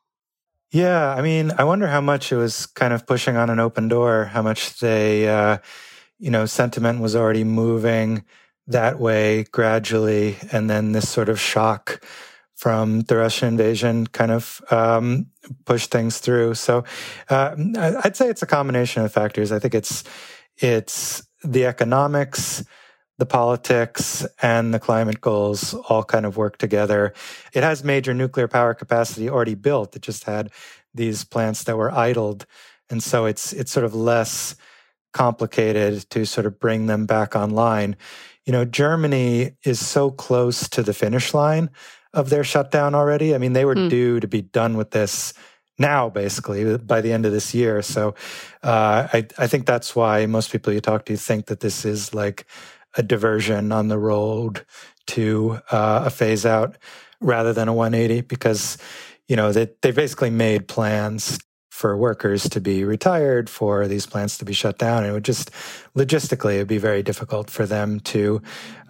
Yeah 0.71 1.13
i 1.13 1.21
mean 1.21 1.51
i 1.59 1.63
wonder 1.63 1.87
how 1.87 2.01
much 2.01 2.31
it 2.31 2.35
was 2.35 2.65
kind 2.65 2.93
of 2.93 3.05
pushing 3.05 3.37
on 3.37 3.51
an 3.51 3.59
open 3.59 3.87
door 3.87 4.25
how 4.25 4.41
much 4.41 4.79
they 4.79 5.27
uh, 5.27 5.59
you 6.17 6.31
know 6.31 6.47
sentiment 6.47 6.99
was 6.99 7.15
already 7.15 7.43
moving 7.43 8.23
that 8.65 8.99
way 8.99 9.43
gradually 9.51 10.37
and 10.51 10.69
then 10.69 10.93
this 10.93 11.07
sort 11.07 11.29
of 11.29 11.39
shock 11.39 12.03
from 12.55 13.01
the 13.01 13.17
Russian 13.17 13.49
invasion 13.49 14.07
kind 14.07 14.31
of 14.31 14.61
um, 14.71 15.27
pushed 15.65 15.91
things 15.91 16.19
through. 16.19 16.53
So 16.53 16.83
uh, 17.29 17.55
I'd 18.03 18.15
say 18.15 18.29
it's 18.29 18.41
a 18.41 18.47
combination 18.47 19.03
of 19.03 19.11
factors. 19.11 19.51
I 19.51 19.59
think 19.59 19.73
it's 19.73 20.03
it's 20.57 21.25
the 21.43 21.65
economics, 21.65 22.63
the 23.17 23.25
politics, 23.25 24.25
and 24.41 24.73
the 24.73 24.79
climate 24.79 25.19
goals 25.19 25.73
all 25.73 26.03
kind 26.03 26.25
of 26.25 26.37
work 26.37 26.57
together. 26.57 27.13
It 27.53 27.63
has 27.63 27.83
major 27.83 28.13
nuclear 28.13 28.47
power 28.47 28.73
capacity 28.73 29.29
already 29.29 29.55
built. 29.55 29.95
It 29.95 30.03
just 30.03 30.25
had 30.25 30.51
these 30.93 31.23
plants 31.23 31.63
that 31.63 31.77
were 31.77 31.91
idled, 31.91 32.45
and 32.89 33.01
so 33.01 33.25
it's 33.25 33.51
it's 33.51 33.71
sort 33.71 33.85
of 33.85 33.95
less 33.95 34.55
complicated 35.11 36.09
to 36.09 36.25
sort 36.25 36.45
of 36.45 36.59
bring 36.59 36.85
them 36.85 37.05
back 37.05 37.35
online. 37.35 37.95
You 38.45 38.51
know, 38.51 38.65
Germany 38.65 39.51
is 39.63 39.85
so 39.85 40.11
close 40.11 40.67
to 40.69 40.83
the 40.83 40.93
finish 40.93 41.33
line 41.33 41.69
of 42.13 42.29
their 42.29 42.43
shutdown 42.43 42.95
already. 42.95 43.33
I 43.33 43.37
mean, 43.37 43.53
they 43.53 43.65
were 43.65 43.75
mm. 43.75 43.89
due 43.89 44.19
to 44.19 44.27
be 44.27 44.41
done 44.41 44.77
with 44.77 44.91
this 44.91 45.33
now, 45.79 46.09
basically, 46.09 46.77
by 46.77 47.01
the 47.01 47.11
end 47.11 47.25
of 47.25 47.31
this 47.31 47.53
year. 47.53 47.81
So 47.81 48.15
uh, 48.61 49.07
I, 49.11 49.27
I 49.37 49.47
think 49.47 49.65
that's 49.65 49.95
why 49.95 50.25
most 50.25 50.51
people 50.51 50.71
you 50.71 50.81
talk 50.81 51.05
to 51.05 51.17
think 51.17 51.47
that 51.47 51.61
this 51.61 51.85
is 51.85 52.13
like 52.13 52.45
a 52.95 53.03
diversion 53.03 53.71
on 53.71 53.87
the 53.87 53.97
road 53.97 54.65
to 55.07 55.59
uh, 55.71 56.03
a 56.05 56.09
phase 56.09 56.45
out 56.45 56.77
rather 57.19 57.53
than 57.53 57.67
a 57.67 57.73
180 57.73 58.21
because 58.21 58.77
you 59.27 59.35
know 59.35 59.51
they 59.51 59.69
they 59.81 59.91
basically 59.91 60.29
made 60.29 60.67
plans 60.67 61.39
for 61.83 61.97
workers 61.97 62.47
to 62.47 62.61
be 62.61 62.85
retired, 62.85 63.49
for 63.49 63.89
these 63.89 64.05
plants 64.05 64.37
to 64.37 64.45
be 64.45 64.53
shut 64.53 64.77
down. 64.77 65.03
It 65.03 65.11
would 65.11 65.25
just 65.25 65.51
logistically, 65.97 66.55
it'd 66.55 66.65
be 66.69 66.77
very 66.77 67.03
difficult 67.03 67.49
for 67.49 67.65
them 67.65 67.99
to 68.15 68.41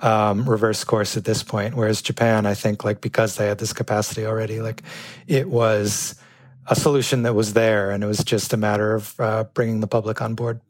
um, 0.03 0.47
reverse 0.47 0.84
course 0.84 1.17
at 1.17 1.25
this 1.25 1.41
point. 1.41 1.73
Whereas 1.73 2.03
Japan, 2.03 2.45
I 2.45 2.53
think, 2.53 2.84
like 2.84 3.01
because 3.01 3.36
they 3.36 3.47
had 3.47 3.58
this 3.58 3.73
capacity 3.73 4.27
already, 4.27 4.62
like 4.62 4.84
it 5.25 5.49
was 5.49 6.13
a 6.67 6.75
solution 6.75 7.23
that 7.23 7.34
was 7.34 7.53
there, 7.53 7.89
and 7.89 8.03
it 8.03 8.08
was 8.08 8.23
just 8.23 8.53
a 8.53 8.58
matter 8.58 8.93
of 8.93 9.19
uh, 9.19 9.45
bringing 9.56 9.79
the 9.79 9.88
public 9.88 10.21
on 10.21 10.36
board. 10.36 10.62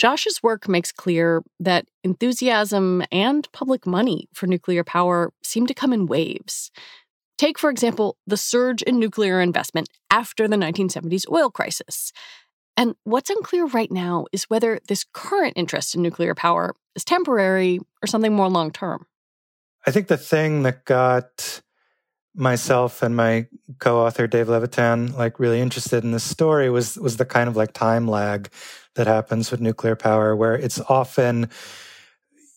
Josh's 0.00 0.42
work 0.42 0.68
makes 0.68 0.90
clear 0.90 1.44
that 1.60 1.86
enthusiasm 2.02 3.04
and 3.12 3.46
public 3.52 3.86
money 3.86 4.28
for 4.34 4.48
nuclear 4.48 4.82
power 4.82 5.32
seem 5.44 5.68
to 5.68 5.74
come 5.74 5.92
in 5.92 6.06
waves. 6.06 6.72
Take, 7.38 7.58
for 7.58 7.70
example, 7.70 8.16
the 8.26 8.36
surge 8.36 8.82
in 8.82 8.98
nuclear 8.98 9.40
investment 9.40 9.88
after 10.10 10.48
the 10.48 10.56
1970s 10.56 11.30
oil 11.30 11.50
crisis. 11.50 12.12
And 12.76 12.94
what's 13.04 13.30
unclear 13.30 13.66
right 13.66 13.90
now 13.90 14.26
is 14.32 14.44
whether 14.44 14.80
this 14.88 15.04
current 15.12 15.54
interest 15.56 15.94
in 15.94 16.02
nuclear 16.02 16.34
power 16.34 16.74
is 16.94 17.04
temporary 17.04 17.80
or 18.02 18.06
something 18.06 18.34
more 18.34 18.48
long 18.48 18.70
term. 18.70 19.06
I 19.86 19.90
think 19.90 20.08
the 20.08 20.16
thing 20.16 20.62
that 20.64 20.84
got 20.84 21.62
myself 22.34 23.02
and 23.02 23.16
my 23.16 23.46
co-author 23.78 24.26
Dave 24.26 24.48
Levitan 24.48 25.12
like 25.12 25.40
really 25.40 25.60
interested 25.60 26.04
in 26.04 26.10
this 26.10 26.24
story 26.24 26.68
was 26.68 26.98
was 26.98 27.16
the 27.16 27.24
kind 27.24 27.48
of 27.48 27.56
like 27.56 27.72
time 27.72 28.06
lag 28.06 28.50
that 28.94 29.06
happens 29.06 29.50
with 29.50 29.60
nuclear 29.60 29.96
power 29.96 30.36
where 30.36 30.54
it's 30.54 30.78
often 30.80 31.48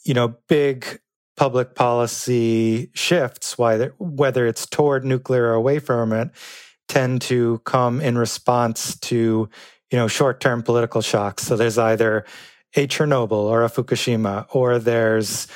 you 0.03 0.13
know 0.13 0.35
big 0.49 0.99
public 1.39 1.73
policy 1.73 2.91
shifts 2.93 3.57
whether 3.97 4.45
it's 4.45 4.65
toward 4.65 5.05
nuclear 5.05 5.45
or 5.45 5.53
away 5.53 5.79
from 5.79 6.11
it 6.11 6.29
tend 6.89 7.21
to 7.21 7.59
come 7.59 8.01
in 8.01 8.17
response 8.17 8.99
to 8.99 9.49
you 9.89 9.97
know 9.97 10.09
short-term 10.09 10.61
political 10.61 11.01
shocks. 11.01 11.43
So 11.43 11.55
there's 11.55 11.77
either 11.77 12.25
a 12.75 12.87
Chernobyl 12.87 13.31
or 13.31 13.63
a 13.63 13.69
Fukushima 13.69 14.47
or 14.53 14.79
there's 14.79 15.47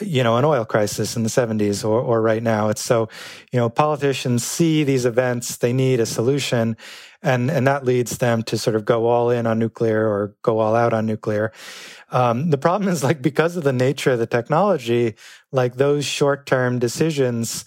you 0.00 0.22
know, 0.22 0.36
an 0.36 0.44
oil 0.44 0.64
crisis 0.64 1.16
in 1.16 1.22
the 1.22 1.28
70s 1.28 1.84
or, 1.84 2.00
or 2.00 2.22
right 2.22 2.42
now. 2.42 2.68
It's 2.68 2.82
so, 2.82 3.08
you 3.52 3.58
know, 3.58 3.68
politicians 3.68 4.44
see 4.44 4.84
these 4.84 5.04
events, 5.04 5.56
they 5.56 5.72
need 5.72 6.00
a 6.00 6.06
solution, 6.06 6.76
and, 7.22 7.50
and 7.50 7.66
that 7.66 7.84
leads 7.84 8.18
them 8.18 8.42
to 8.44 8.58
sort 8.58 8.76
of 8.76 8.84
go 8.84 9.06
all 9.06 9.30
in 9.30 9.46
on 9.46 9.58
nuclear 9.58 10.06
or 10.06 10.36
go 10.42 10.58
all 10.58 10.74
out 10.74 10.92
on 10.92 11.06
nuclear. 11.06 11.52
Um, 12.10 12.50
the 12.50 12.58
problem 12.58 12.88
is 12.90 13.02
like 13.02 13.20
because 13.20 13.56
of 13.56 13.64
the 13.64 13.72
nature 13.72 14.12
of 14.12 14.18
the 14.18 14.26
technology, 14.26 15.14
like 15.52 15.76
those 15.76 16.04
short 16.04 16.46
term 16.46 16.78
decisions 16.78 17.64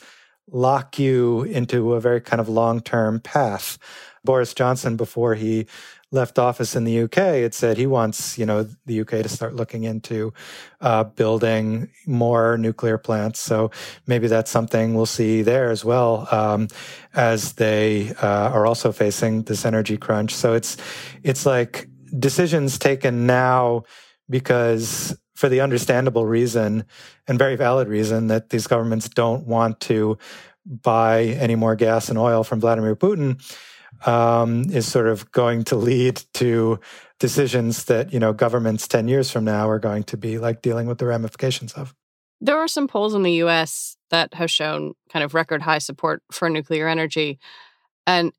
lock 0.51 0.99
you 0.99 1.43
into 1.43 1.93
a 1.93 2.01
very 2.01 2.21
kind 2.21 2.39
of 2.39 2.49
long 2.49 2.81
term 2.81 3.19
path. 3.19 3.77
Boris 4.23 4.53
Johnson, 4.53 4.97
before 4.97 5.35
he 5.35 5.65
left 6.11 6.37
office 6.37 6.75
in 6.75 6.83
the 6.83 7.01
UK, 7.03 7.17
it 7.17 7.53
said 7.53 7.77
he 7.77 7.87
wants, 7.87 8.37
you 8.37 8.45
know, 8.45 8.67
the 8.85 9.01
UK 9.01 9.09
to 9.23 9.29
start 9.29 9.55
looking 9.55 9.85
into 9.85 10.33
uh, 10.81 11.05
building 11.05 11.89
more 12.05 12.57
nuclear 12.57 12.97
plants. 12.97 13.39
So 13.39 13.71
maybe 14.07 14.27
that's 14.27 14.51
something 14.51 14.93
we'll 14.93 15.05
see 15.05 15.41
there 15.41 15.71
as 15.71 15.85
well, 15.85 16.27
um, 16.31 16.67
as 17.13 17.53
they 17.53 18.13
uh, 18.21 18.49
are 18.49 18.65
also 18.65 18.91
facing 18.91 19.43
this 19.43 19.65
energy 19.65 19.97
crunch. 19.97 20.35
So 20.35 20.53
it's 20.53 20.77
it's 21.23 21.45
like 21.45 21.87
decisions 22.19 22.77
taken 22.77 23.25
now 23.25 23.83
because 24.29 25.15
for 25.35 25.47
the 25.49 25.61
understandable 25.61 26.25
reason 26.25 26.85
and 27.27 27.39
very 27.39 27.55
valid 27.55 27.87
reason 27.87 28.27
that 28.27 28.49
these 28.49 28.67
governments 28.67 29.07
don't 29.09 29.47
want 29.47 29.79
to 29.79 30.17
buy 30.65 31.23
any 31.23 31.55
more 31.55 31.75
gas 31.75 32.09
and 32.09 32.17
oil 32.17 32.43
from 32.43 32.59
Vladimir 32.59 32.95
Putin 32.95 33.41
um, 34.05 34.63
is 34.71 34.89
sort 34.89 35.07
of 35.07 35.31
going 35.31 35.63
to 35.65 35.75
lead 35.75 36.21
to 36.35 36.79
decisions 37.19 37.85
that 37.85 38.11
you 38.11 38.19
know 38.19 38.33
governments 38.33 38.87
10 38.87 39.07
years 39.07 39.29
from 39.29 39.43
now 39.43 39.69
are 39.69 39.79
going 39.79 40.03
to 40.03 40.17
be 40.17 40.39
like 40.39 40.61
dealing 40.61 40.87
with 40.87 40.97
the 40.97 41.05
ramifications 41.05 41.73
of. 41.73 41.93
There 42.39 42.57
are 42.57 42.67
some 42.67 42.87
polls 42.87 43.13
in 43.13 43.21
the 43.21 43.43
US 43.43 43.95
that 44.09 44.33
have 44.33 44.49
shown 44.49 44.93
kind 45.11 45.23
of 45.23 45.35
record 45.35 45.61
high 45.61 45.77
support 45.77 46.23
for 46.31 46.49
nuclear 46.49 46.87
energy. 46.87 47.39
And 48.07 48.33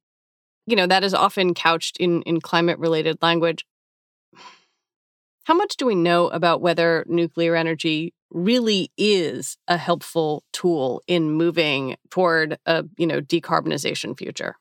you 0.66 0.76
know 0.76 0.86
that 0.86 1.04
is 1.04 1.14
often 1.14 1.54
couched 1.54 1.98
in 1.98 2.22
in 2.22 2.40
climate 2.40 2.78
related 2.78 3.18
language. 3.22 3.64
How 5.44 5.54
much 5.54 5.76
do 5.76 5.86
we 5.86 5.96
know 5.96 6.28
about 6.28 6.60
whether 6.60 7.04
nuclear 7.08 7.56
energy 7.56 8.14
really 8.30 8.90
is 8.96 9.56
a 9.68 9.76
helpful 9.76 10.44
tool 10.52 11.02
in 11.06 11.30
moving 11.30 11.96
toward 12.10 12.58
a 12.66 12.84
you 12.96 13.06
know 13.06 13.20
decarbonization 13.20 14.18
future 14.18 14.56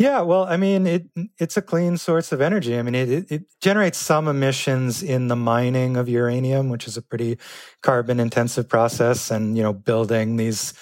yeah, 0.00 0.22
well, 0.22 0.44
I 0.44 0.56
mean, 0.56 0.86
it 0.86 1.06
it's 1.38 1.58
a 1.58 1.62
clean 1.62 1.98
source 1.98 2.32
of 2.32 2.40
energy. 2.40 2.78
I 2.78 2.80
mean, 2.80 2.94
it, 2.94 3.30
it 3.30 3.42
generates 3.60 3.98
some 3.98 4.28
emissions 4.28 5.02
in 5.02 5.28
the 5.28 5.36
mining 5.36 5.98
of 5.98 6.08
uranium, 6.08 6.70
which 6.70 6.88
is 6.88 6.96
a 6.96 7.02
pretty 7.02 7.36
carbon 7.82 8.18
intensive 8.18 8.66
process, 8.66 9.30
and 9.30 9.58
you 9.58 9.62
know, 9.62 9.74
building 9.74 10.36
these 10.36 10.72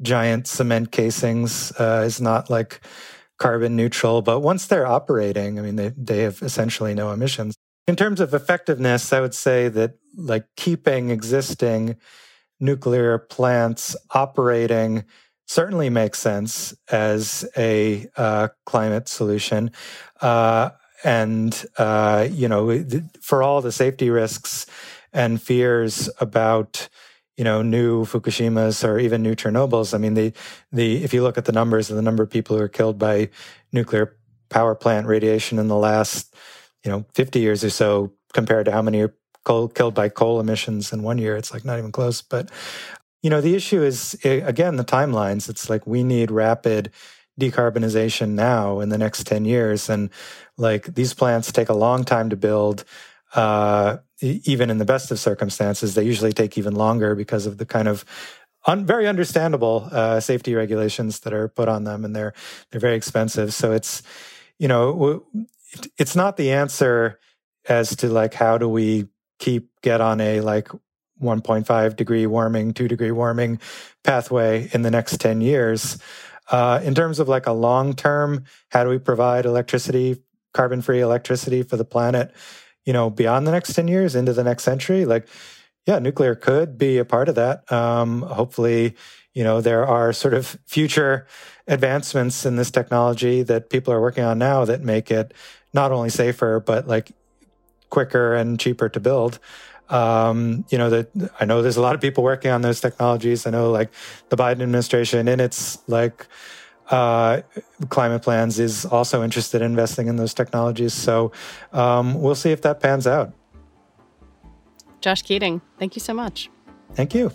giant 0.00 0.46
cement 0.46 0.92
casings 0.92 1.72
uh, 1.80 2.04
is 2.06 2.20
not 2.20 2.50
like 2.50 2.80
carbon 3.40 3.74
neutral. 3.74 4.22
But 4.22 4.40
once 4.40 4.68
they're 4.68 4.86
operating, 4.86 5.58
I 5.58 5.62
mean, 5.62 5.74
they 5.74 5.88
they 5.96 6.18
have 6.18 6.40
essentially 6.40 6.94
no 6.94 7.10
emissions. 7.10 7.56
In 7.88 7.96
terms 7.96 8.20
of 8.20 8.32
effectiveness, 8.32 9.12
I 9.12 9.20
would 9.20 9.34
say 9.34 9.68
that 9.70 9.94
like 10.16 10.46
keeping 10.56 11.10
existing 11.10 11.96
nuclear 12.60 13.18
plants 13.18 13.96
operating 14.14 15.04
certainly 15.48 15.88
makes 15.88 16.18
sense 16.18 16.74
as 16.90 17.48
a 17.56 18.06
uh, 18.16 18.48
climate 18.66 19.08
solution. 19.08 19.70
Uh, 20.20 20.70
and, 21.04 21.66
uh, 21.78 22.28
you 22.30 22.48
know, 22.48 22.84
for 23.20 23.42
all 23.42 23.60
the 23.60 23.72
safety 23.72 24.10
risks 24.10 24.66
and 25.12 25.40
fears 25.40 26.10
about, 26.20 26.88
you 27.36 27.44
know, 27.44 27.62
new 27.62 28.04
Fukushimas 28.04 28.86
or 28.86 28.98
even 28.98 29.22
new 29.22 29.34
Chernobyls, 29.34 29.94
I 29.94 29.98
mean, 29.98 30.14
the, 30.14 30.32
the, 30.70 31.02
if 31.02 31.14
you 31.14 31.22
look 31.22 31.38
at 31.38 31.46
the 31.46 31.52
numbers 31.52 31.88
of 31.88 31.96
the 31.96 32.02
number 32.02 32.22
of 32.22 32.30
people 32.30 32.56
who 32.56 32.62
are 32.62 32.68
killed 32.68 32.98
by 32.98 33.30
nuclear 33.72 34.16
power 34.50 34.74
plant 34.74 35.06
radiation 35.06 35.58
in 35.58 35.68
the 35.68 35.76
last, 35.76 36.34
you 36.84 36.90
know, 36.90 37.06
50 37.14 37.40
years 37.40 37.64
or 37.64 37.70
so 37.70 38.12
compared 38.34 38.66
to 38.66 38.72
how 38.72 38.82
many 38.82 39.00
are 39.00 39.14
killed 39.46 39.94
by 39.94 40.10
coal 40.10 40.40
emissions 40.40 40.92
in 40.92 41.02
one 41.02 41.16
year, 41.16 41.36
it's 41.36 41.54
like 41.54 41.64
not 41.64 41.78
even 41.78 41.92
close. 41.92 42.20
But 42.20 42.50
you 43.22 43.30
know, 43.30 43.40
the 43.40 43.54
issue 43.54 43.82
is, 43.82 44.16
again, 44.24 44.76
the 44.76 44.84
timelines. 44.84 45.48
It's 45.48 45.68
like 45.68 45.86
we 45.86 46.04
need 46.04 46.30
rapid 46.30 46.90
decarbonization 47.40 48.30
now 48.30 48.80
in 48.80 48.88
the 48.88 48.98
next 48.98 49.24
10 49.24 49.44
years. 49.44 49.88
And 49.88 50.10
like 50.56 50.94
these 50.94 51.14
plants 51.14 51.52
take 51.52 51.68
a 51.68 51.74
long 51.74 52.04
time 52.04 52.30
to 52.30 52.36
build. 52.36 52.84
Uh, 53.34 53.98
even 54.20 54.70
in 54.70 54.78
the 54.78 54.84
best 54.84 55.10
of 55.10 55.18
circumstances, 55.18 55.94
they 55.94 56.02
usually 56.02 56.32
take 56.32 56.58
even 56.58 56.74
longer 56.74 57.14
because 57.14 57.46
of 57.46 57.58
the 57.58 57.66
kind 57.66 57.86
of 57.86 58.04
un- 58.66 58.86
very 58.86 59.06
understandable 59.06 59.88
uh, 59.92 60.18
safety 60.20 60.54
regulations 60.54 61.20
that 61.20 61.32
are 61.32 61.48
put 61.48 61.68
on 61.68 61.84
them, 61.84 62.04
and 62.04 62.16
they're 62.16 62.32
they're 62.70 62.80
very 62.80 62.96
expensive. 62.96 63.52
So 63.54 63.72
it's 63.72 64.02
you 64.58 64.66
know 64.66 65.24
it's 65.98 66.16
not 66.16 66.36
the 66.36 66.50
answer 66.52 67.20
as 67.68 67.94
to 67.96 68.08
like 68.08 68.34
how 68.34 68.58
do 68.58 68.68
we 68.68 69.06
keep 69.38 69.70
get 69.82 70.00
on 70.00 70.20
a 70.20 70.40
like 70.40 70.68
1.5 71.22 71.96
degree 71.96 72.26
warming, 72.26 72.72
2 72.72 72.88
degree 72.88 73.10
warming 73.10 73.60
pathway 74.04 74.68
in 74.72 74.82
the 74.82 74.90
next 74.90 75.20
10 75.20 75.40
years. 75.40 75.98
Uh, 76.50 76.80
in 76.82 76.94
terms 76.94 77.18
of 77.18 77.28
like 77.28 77.46
a 77.46 77.52
long 77.52 77.94
term, 77.94 78.44
how 78.70 78.84
do 78.84 78.90
we 78.90 78.98
provide 78.98 79.44
electricity, 79.44 80.22
carbon 80.52 80.80
free 80.80 81.00
electricity 81.00 81.62
for 81.62 81.76
the 81.76 81.84
planet, 81.84 82.34
you 82.84 82.92
know, 82.92 83.10
beyond 83.10 83.46
the 83.46 83.52
next 83.52 83.74
10 83.74 83.88
years 83.88 84.14
into 84.14 84.32
the 84.32 84.44
next 84.44 84.64
century? 84.64 85.04
Like, 85.04 85.28
yeah, 85.86 85.98
nuclear 85.98 86.34
could 86.34 86.78
be 86.78 86.98
a 86.98 87.04
part 87.04 87.28
of 87.28 87.34
that. 87.34 87.70
Um, 87.72 88.22
hopefully, 88.22 88.94
you 89.34 89.44
know, 89.44 89.60
there 89.60 89.86
are 89.86 90.12
sort 90.12 90.34
of 90.34 90.58
future 90.66 91.26
advancements 91.66 92.44
in 92.44 92.56
this 92.56 92.70
technology 92.70 93.42
that 93.42 93.70
people 93.70 93.92
are 93.92 94.00
working 94.00 94.24
on 94.24 94.38
now 94.38 94.64
that 94.64 94.82
make 94.82 95.10
it 95.10 95.32
not 95.72 95.92
only 95.92 96.10
safer, 96.10 96.60
but 96.60 96.88
like 96.88 97.12
quicker 97.90 98.34
and 98.34 98.58
cheaper 98.58 98.88
to 98.88 99.00
build. 99.00 99.38
Um, 99.90 100.64
you 100.68 100.76
know 100.76 100.90
that 100.90 101.32
I 101.40 101.44
know 101.44 101.62
there's 101.62 101.78
a 101.78 101.80
lot 101.80 101.94
of 101.94 102.00
people 102.00 102.22
working 102.22 102.50
on 102.50 102.62
those 102.62 102.80
technologies. 102.80 103.46
I 103.46 103.50
know 103.50 103.70
like 103.70 103.90
the 104.28 104.36
Biden 104.36 104.62
administration 104.62 105.28
in 105.28 105.40
its 105.40 105.78
like 105.88 106.26
uh, 106.90 107.42
climate 107.88 108.22
plans 108.22 108.58
is 108.58 108.84
also 108.84 109.22
interested 109.22 109.62
in 109.62 109.70
investing 109.70 110.08
in 110.08 110.16
those 110.16 110.34
technologies. 110.34 110.94
So 110.94 111.32
um, 111.72 112.20
we'll 112.20 112.34
see 112.34 112.50
if 112.50 112.62
that 112.62 112.80
pans 112.80 113.06
out. 113.06 113.32
Josh 115.00 115.22
Keating, 115.22 115.60
thank 115.78 115.94
you 115.94 116.00
so 116.00 116.12
much. 116.12 116.50
Thank 116.94 117.14
you. 117.14 117.30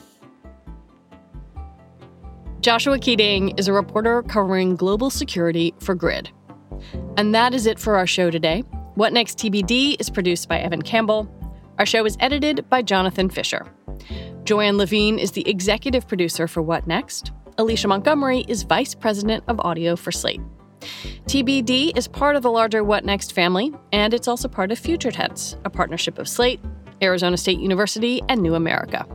Joshua 2.60 2.98
Keating 2.98 3.50
is 3.58 3.68
a 3.68 3.74
reporter 3.74 4.24
covering 4.24 4.76
global 4.76 5.10
security 5.10 5.74
for 5.80 5.96
Grid. 5.96 6.30
And 7.18 7.36
that 7.36 7.54
is 7.54 7.66
it 7.66 7.78
for 7.78 7.98
our 7.98 8.08
show 8.08 8.32
today. 8.32 8.62
What 8.96 9.12
Next 9.12 9.38
TBD 9.38 9.98
is 10.00 10.10
produced 10.10 10.48
by 10.48 10.60
Evan 10.60 10.82
Campbell. 10.82 11.30
Our 11.80 11.86
show 11.86 12.06
is 12.06 12.18
edited 12.20 12.70
by 12.70 12.82
Jonathan 12.82 13.30
Fisher. 13.30 13.66
Joanne 14.44 14.78
Levine 14.78 15.18
is 15.18 15.32
the 15.32 15.48
executive 15.50 16.08
producer 16.08 16.48
for 16.48 16.62
What 16.62 16.86
Next. 16.86 17.32
Alicia 17.58 17.88
Montgomery 17.88 18.46
is 18.48 18.64
vice 18.64 18.94
president 18.94 19.44
of 19.48 19.60
audio 19.60 19.96
for 19.96 20.12
Slate. 20.12 20.42
TBD 21.26 21.98
is 21.98 22.08
part 22.08 22.36
of 22.36 22.44
the 22.44 22.52
larger 22.52 22.84
What 22.84 23.06
Next 23.06 23.34
family, 23.34 23.74
and 23.92 24.14
it's 24.14 24.28
also 24.28 24.48
part 24.48 24.72
of 24.72 24.78
Future 24.78 25.12
Tense, 25.12 25.58
a 25.66 25.70
partnership 25.70 26.20
of 26.20 26.28
Slate, 26.28 26.60
Arizona 27.02 27.38
State 27.38 27.60
University, 27.60 28.22
and 28.30 28.42
New 28.42 28.56
America. 28.56 29.06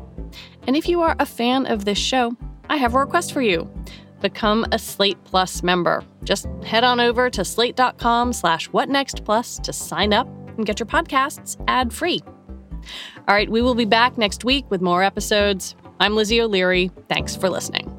And 0.67 0.77
if 0.77 0.89
you 0.89 1.01
are 1.03 1.15
a 1.19 1.27
fan 1.27 1.67
of 1.67 1.85
this 1.85 1.99
show, 1.99 2.37
I 2.69 2.77
have 2.77 2.95
a 2.95 2.99
request 2.99 3.33
for 3.33 3.43
you. 3.43 3.71
Become 4.21 4.67
a 4.73 4.79
Slate 4.79 5.23
Plus 5.25 5.63
member. 5.63 6.03
Just 6.25 6.47
head 6.65 6.85
on 6.85 7.01
over 7.01 7.31
to 7.31 7.45
slate.com 7.45 8.33
slash 8.33 8.69
whatnextplus 8.71 9.63
to 9.63 9.73
sign 9.73 10.13
up 10.13 10.27
and 10.57 10.67
get 10.67 10.81
your 10.81 10.87
podcasts 10.87 11.63
ad-free. 11.69 12.21
All 13.27 13.35
right, 13.35 13.51
we 13.51 13.63
will 13.63 13.75
be 13.75 13.85
back 13.85 14.19
next 14.19 14.45
week 14.45 14.71
with 14.71 14.81
more 14.81 15.03
episodes. 15.03 15.75
I'm 16.01 16.15
Lizzie 16.15 16.41
O'Leary. 16.41 16.91
Thanks 17.09 17.37
for 17.37 17.49
listening. 17.51 17.95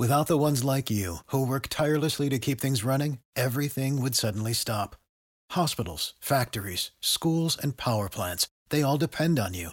Without 0.00 0.28
the 0.28 0.38
ones 0.38 0.64
like 0.64 0.90
you, 0.90 1.18
who 1.26 1.46
work 1.46 1.66
tirelessly 1.68 2.30
to 2.30 2.38
keep 2.38 2.58
things 2.58 2.82
running, 2.82 3.18
everything 3.36 4.00
would 4.00 4.14
suddenly 4.14 4.54
stop. 4.54 4.96
Hospitals, 5.50 6.14
factories, 6.20 6.90
schools, 7.00 7.54
and 7.62 7.76
power 7.76 8.08
plants, 8.08 8.48
they 8.70 8.82
all 8.82 8.96
depend 8.96 9.38
on 9.38 9.52
you. 9.52 9.72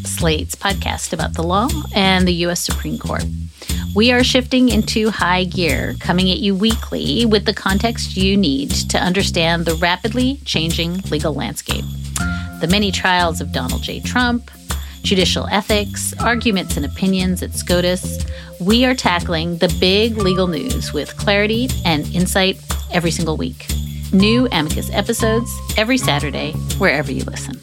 Slate's 0.21 0.53
podcast 0.53 1.13
about 1.13 1.33
the 1.33 1.41
law 1.41 1.67
and 1.95 2.27
the 2.27 2.33
U.S. 2.45 2.59
Supreme 2.59 2.99
Court. 2.99 3.23
We 3.95 4.11
are 4.11 4.23
shifting 4.23 4.69
into 4.69 5.09
high 5.09 5.45
gear, 5.45 5.95
coming 5.99 6.29
at 6.29 6.37
you 6.37 6.53
weekly 6.53 7.25
with 7.25 7.45
the 7.45 7.55
context 7.55 8.15
you 8.15 8.37
need 8.37 8.69
to 8.91 8.99
understand 8.99 9.65
the 9.65 9.73
rapidly 9.77 10.39
changing 10.45 10.99
legal 11.09 11.33
landscape. 11.33 11.83
The 12.59 12.67
many 12.69 12.91
trials 12.91 13.41
of 13.41 13.51
Donald 13.51 13.81
J. 13.81 13.99
Trump, 13.99 14.51
judicial 15.01 15.47
ethics, 15.47 16.13
arguments 16.19 16.77
and 16.77 16.85
opinions 16.85 17.41
at 17.41 17.55
SCOTUS. 17.55 18.23
We 18.59 18.85
are 18.85 18.93
tackling 18.93 19.57
the 19.57 19.75
big 19.79 20.17
legal 20.17 20.45
news 20.45 20.93
with 20.93 21.17
clarity 21.17 21.67
and 21.83 22.05
insight 22.13 22.61
every 22.91 23.09
single 23.09 23.37
week. 23.37 23.65
New 24.13 24.47
Amicus 24.51 24.91
episodes 24.91 25.51
every 25.77 25.97
Saturday, 25.97 26.51
wherever 26.77 27.11
you 27.11 27.23
listen. 27.23 27.59